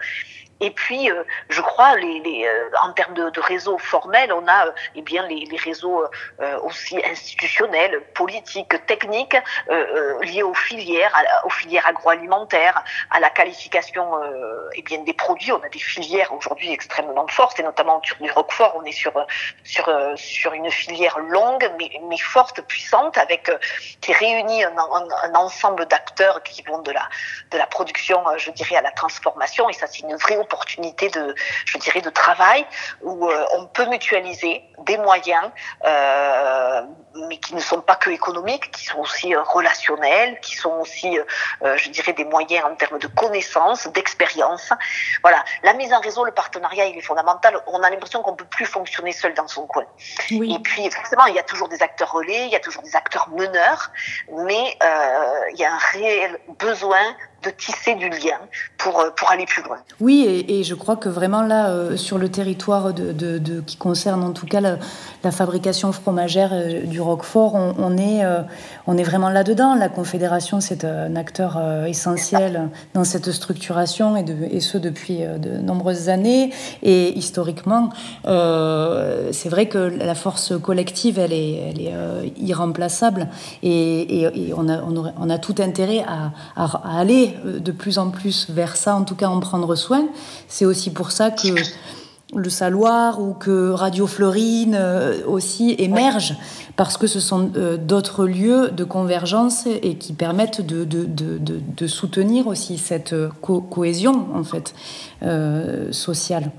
[0.60, 4.46] Et puis, euh, je crois, les, les, euh, en termes de, de réseaux formels, on
[4.46, 6.02] a euh, eh bien les, les réseaux
[6.40, 9.36] euh, aussi institutionnels, politiques, techniques,
[10.22, 11.12] liés aux filières,
[11.44, 14.06] aux filières agroalimentaires, à la qualification
[14.74, 15.52] eh bien des produits.
[15.52, 19.12] On a des filières aujourd'hui extrêmement fortes, et notamment sur du Roquefort, on est sur
[19.64, 23.50] sur sur une filière longue, mais, mais forte, puissante, avec
[24.00, 27.08] qui réunit un, un, un ensemble d'acteurs qui vont de la
[27.50, 29.68] de la production, je dirais, à la transformation.
[29.68, 31.34] Et ça, c'est une vraie opportunité de,
[31.66, 32.64] je dirais, de travail
[33.02, 35.50] où euh, on peut mutualiser des moyens,
[35.84, 36.82] euh,
[37.28, 41.18] mais qui ne sont pas que économiques, qui sont aussi euh, relationnels, qui sont aussi,
[41.62, 44.72] je dirais, des moyens en termes de connaissances, d'expérience.
[45.22, 47.60] Voilà, la mise en réseau, le partenariat, il est fondamental.
[47.66, 49.84] On a l'impression qu'on peut plus fonctionner seul dans son coin.
[50.30, 50.54] Oui.
[50.54, 52.94] Et puis, forcément, il y a toujours des acteurs relais, il y a toujours des
[52.94, 53.90] acteurs meneurs,
[54.46, 54.76] mais
[55.52, 57.04] il y a un réel besoin
[57.46, 58.38] de tisser du lien
[58.78, 59.78] pour, euh, pour aller plus loin.
[60.00, 64.32] Oui, et, je crois que vraiment là, euh, sur le territoire de, qui concerne en
[64.32, 64.78] tout cas la,
[65.30, 68.22] fabrication fromagère euh, du Roquefort, on, est,
[68.86, 69.74] on est vraiment là-dedans.
[69.74, 76.52] La Confédération, c'est un acteur essentiel dans cette structuration, et, ce depuis de nombreuses années.
[76.82, 77.90] Et historiquement,
[78.24, 83.28] c'est vrai que la force collective, elle est, elle est irremplaçable,
[83.62, 84.80] et, on, a,
[85.18, 86.30] on, a, tout intérêt à
[86.98, 90.06] aller de plus en plus vers ça, en tout cas en prendre soin.
[90.48, 91.48] C'est aussi pour ça que
[92.34, 96.36] le Saloir ou que Radio Florine euh, aussi émergent
[96.76, 102.78] parce que ce sont euh, d'autres lieux de convergence et qui permettent de, soutenir aussi
[102.78, 104.74] cette co cohésion en fait
[105.22, 106.50] euh, sociale.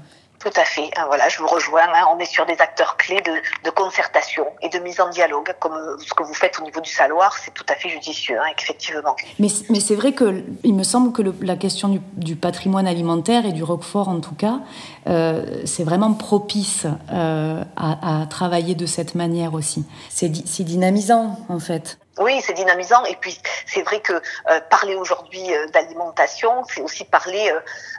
[0.47, 0.89] Tout à fait.
[0.95, 1.89] Hein, voilà, je vous rejoins.
[1.93, 3.33] Hein, on est sur des acteurs clés de,
[3.65, 6.89] de, concertation et de mise en dialogue, comme ce que vous faites au niveau du
[6.89, 9.15] Saloir, c'est tout à fait judicieux, hein, effectivement.
[9.39, 12.87] Mais, mais c'est vrai que il me semble que le, la question du, du, patrimoine
[12.87, 14.59] alimentaire et du Roquefort, en tout cas,
[15.07, 19.85] euh, c'est vraiment propice euh, à, à, travailler de cette manière aussi.
[20.09, 20.29] C'est
[20.63, 21.97] dynamisant, en fait.
[22.19, 23.03] Oui, c'est dynamisant.
[23.05, 27.51] Et puis, c'est vrai que euh, parler aujourd'hui euh, d'alimentation, c'est aussi parler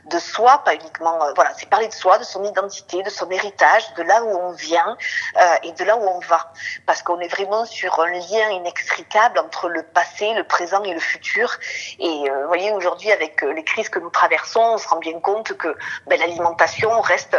[0.09, 1.23] de soi, pas uniquement.
[1.23, 4.29] Euh, voilà, c'est parler de soi, de son identité, de son héritage, de là où
[4.29, 4.97] on vient
[5.37, 6.53] euh, et de là où on va.
[6.87, 11.01] Parce qu'on est vraiment sur un lien inextricable entre le passé, le présent et le
[11.01, 11.51] futur.
[11.99, 15.19] Et euh, vous voyez, aujourd'hui, avec les crises que nous traversons, on se rend bien
[15.21, 17.37] compte que ben, l'alimentation reste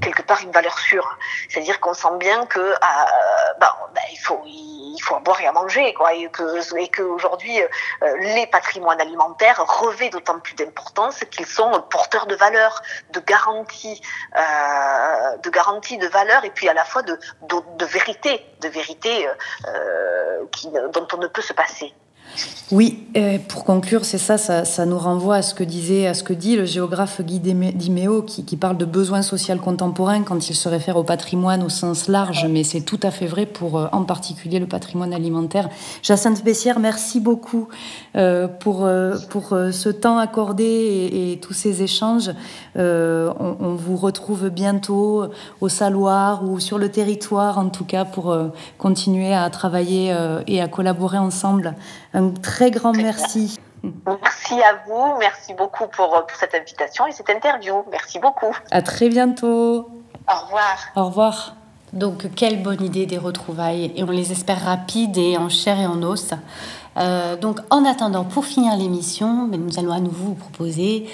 [0.00, 1.18] quelque part une valeur sûre.
[1.48, 2.74] C'est-à-dire qu'on sent bien que
[3.58, 4.42] ben, ben, il faut
[4.92, 6.14] il faut à boire et à manger, quoi.
[6.14, 11.82] Et que, et qu'aujourd'hui, euh, les patrimoines alimentaires revêtent d'autant plus d'importance qu'ils sont
[12.26, 12.82] de valeurs,
[13.12, 14.00] de garanties,
[14.36, 17.18] euh, de garanties de valeurs, et puis à la fois de,
[17.84, 19.28] vérité, de vérité
[19.66, 21.92] euh, qui, dont on ne peut se passer.
[22.72, 26.22] Oui, euh, pour conclure, c'est ça, ça, nous renvoie à ce que disait, à ce
[26.22, 30.70] que dit le géographe Guy Diméo, qui, parle de besoins sociaux contemporains quand il se
[30.70, 34.04] réfère au patrimoine au sens large, mais c'est tout à fait vrai pour, euh, en
[34.04, 35.68] particulier, le patrimoine alimentaire.
[36.02, 37.68] Jacinthe Bessière, merci beaucoup
[38.16, 38.88] euh, pour,
[39.28, 42.30] pour ce temps accordé et, et tous ces échanges.
[42.74, 45.24] On, vous retrouve bientôt
[45.60, 48.34] au Saloir ou sur le territoire, en tout cas, pour
[48.78, 50.14] continuer à travailler
[50.46, 51.74] et à collaborer ensemble.
[52.30, 53.58] Très grand merci.
[54.06, 57.84] Merci à vous, merci beaucoup pour, pour, cette invitation et cette interview.
[57.90, 58.56] Merci beaucoup.
[58.70, 59.88] À très bientôt.
[60.28, 60.78] Au revoir.
[60.94, 61.56] Au revoir.
[61.92, 65.86] Donc, quelle bonne idée des retrouvailles et on les espère rapides et en chair et
[65.86, 66.30] en os.
[66.96, 71.10] Euh, donc, en attendant, pour finir l'émission, nous allons à nouveau vous proposer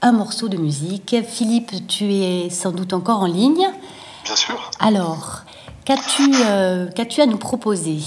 [0.00, 1.16] un morceau de musique.
[1.26, 3.68] Philippe, tu es sans doute encore en ligne.
[4.24, 4.70] Bien sûr.
[4.80, 5.42] Alors,
[5.84, 7.98] qu'as-tu euh, qu à nous proposer?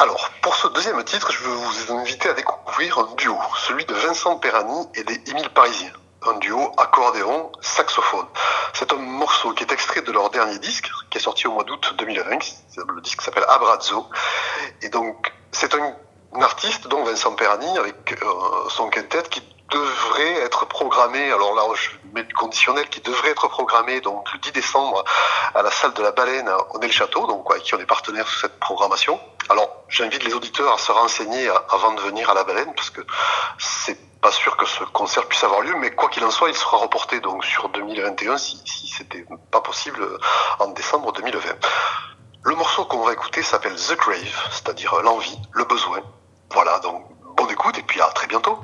[0.00, 3.94] Alors, pour ce deuxième titre, je veux vous inviter à découvrir un duo, celui de
[3.94, 5.92] Vincent Perrani et des Émile Parisien.
[6.26, 8.26] un duo accordéon-saxophone.
[8.72, 11.62] C'est un morceau qui est extrait de leur dernier disque, qui est sorti au mois
[11.62, 12.38] d'août 2020.
[12.88, 14.08] Le disque s'appelle Abrazzo.
[14.82, 15.94] Et donc, c'est un,
[16.40, 21.90] artiste, dont Vincent Perani, avec euh, son quintet, qui devrait être programmé, alors là je
[22.12, 25.04] mets du conditionnel, qui devrait être programmé donc le 10 décembre
[25.54, 28.40] à la salle de la Baleine au Nel-Château, donc avec qui on est partenaire sur
[28.40, 29.18] cette programmation.
[29.48, 33.02] Alors j'invite les auditeurs à se renseigner avant de venir à la Baleine, parce que
[33.58, 36.54] c'est pas sûr que ce concert puisse avoir lieu, mais quoi qu'il en soit, il
[36.54, 38.62] sera reporté donc sur 2021 si,
[38.96, 40.18] c'était pas possible
[40.58, 41.40] en décembre 2020.
[42.44, 46.00] Le morceau qu'on va écouter s'appelle The Grave, c'est-à-dire l'envie, le besoin.
[46.50, 47.04] Voilà, donc
[47.36, 48.58] bonne écoute et puis à très bientôt.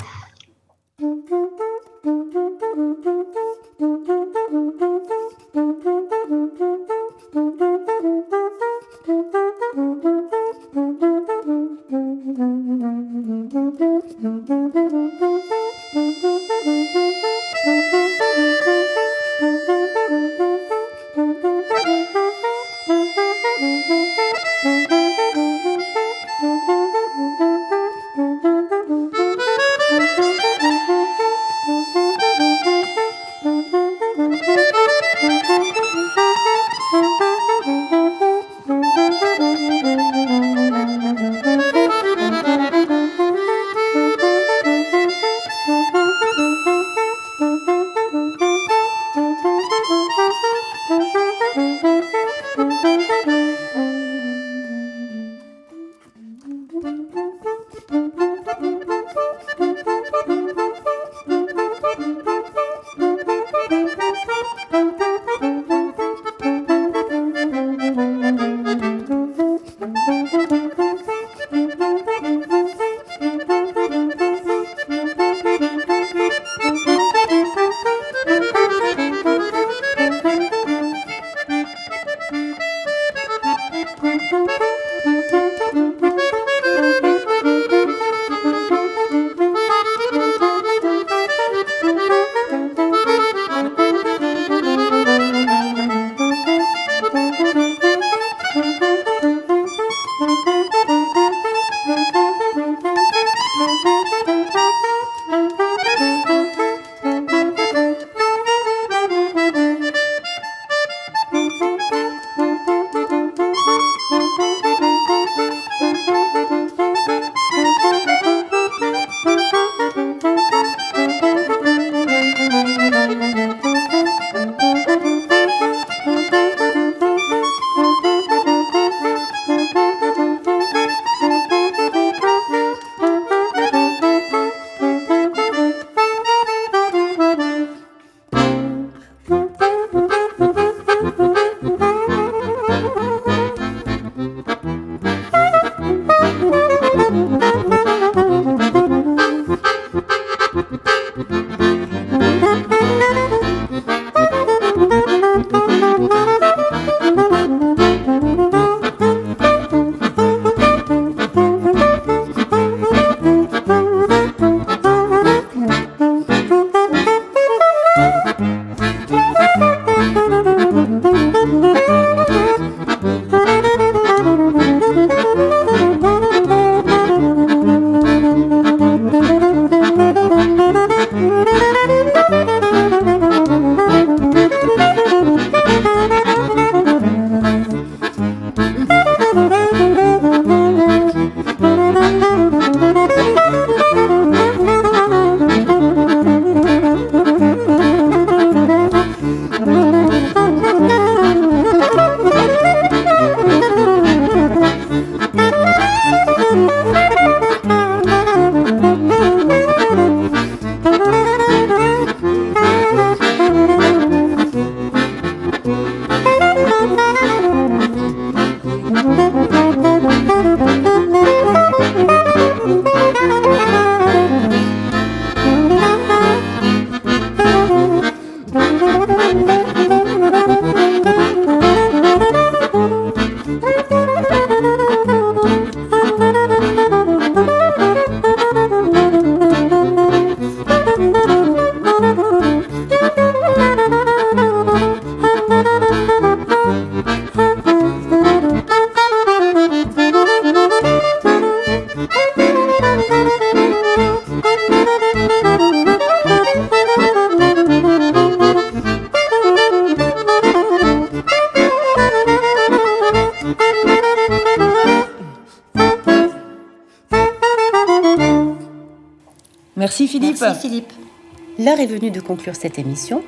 [271.80, 273.22] Est venue de conclure cette émission.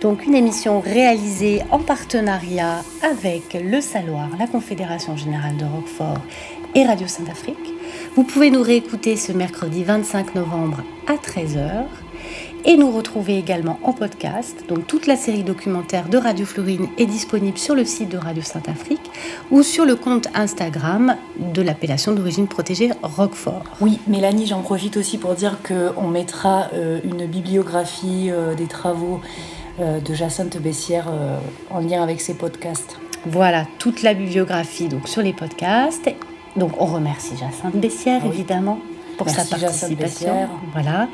[0.00, 6.22] Donc une émission réalisée en partenariat avec le Saloir, la Confédération Générale de Roquefort
[6.74, 7.74] et Radio Sainte-Afrique.
[8.16, 11.84] Vous pouvez nous réécouter ce mercredi 25 novembre à 13h
[12.64, 14.64] et nous retrouver également en podcast.
[14.68, 18.42] Donc toute la série documentaire de Radio Florine est disponible sur le site de Radio
[18.42, 18.99] Sainte-Afrique
[19.50, 23.64] ou sur le compte Instagram de l'appellation d'origine protégée Roquefort.
[23.80, 29.20] Oui, Mélanie, j'en profite aussi pour dire qu'on mettra euh, une bibliographie euh, des travaux
[29.80, 31.08] euh, de Jacinthe Bessière
[31.70, 32.98] en lien avec ces podcasts.
[33.26, 36.10] Voilà, toute la bibliographie donc sur les podcasts.
[36.56, 38.80] Donc on remercie Jacinthe Bessière évidemment
[39.20, 40.48] pour Merci, sa participation.
[40.72, 41.08] Voilà.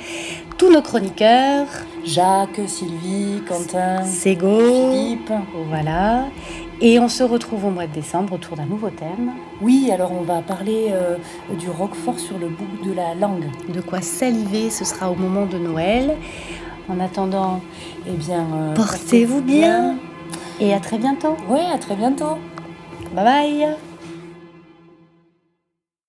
[0.57, 1.67] Tous nos chroniqueurs,
[2.05, 5.33] Jacques, Sylvie, Quentin, Sego, Philippe.
[5.69, 6.27] voilà.
[6.81, 9.33] Et on se retrouve au mois de décembre autour d'un nouveau thème.
[9.63, 11.17] Oui, alors on va parler euh,
[11.59, 13.47] du roquefort sur le bout de la langue.
[13.69, 16.15] De quoi saliver, ce sera au moment de Noël.
[16.89, 17.61] En attendant,
[18.07, 19.97] Eh bien, euh, portez-vous bien
[20.61, 21.37] et à très bientôt.
[21.49, 22.39] Oui, à très bientôt.
[23.15, 23.77] Bye bye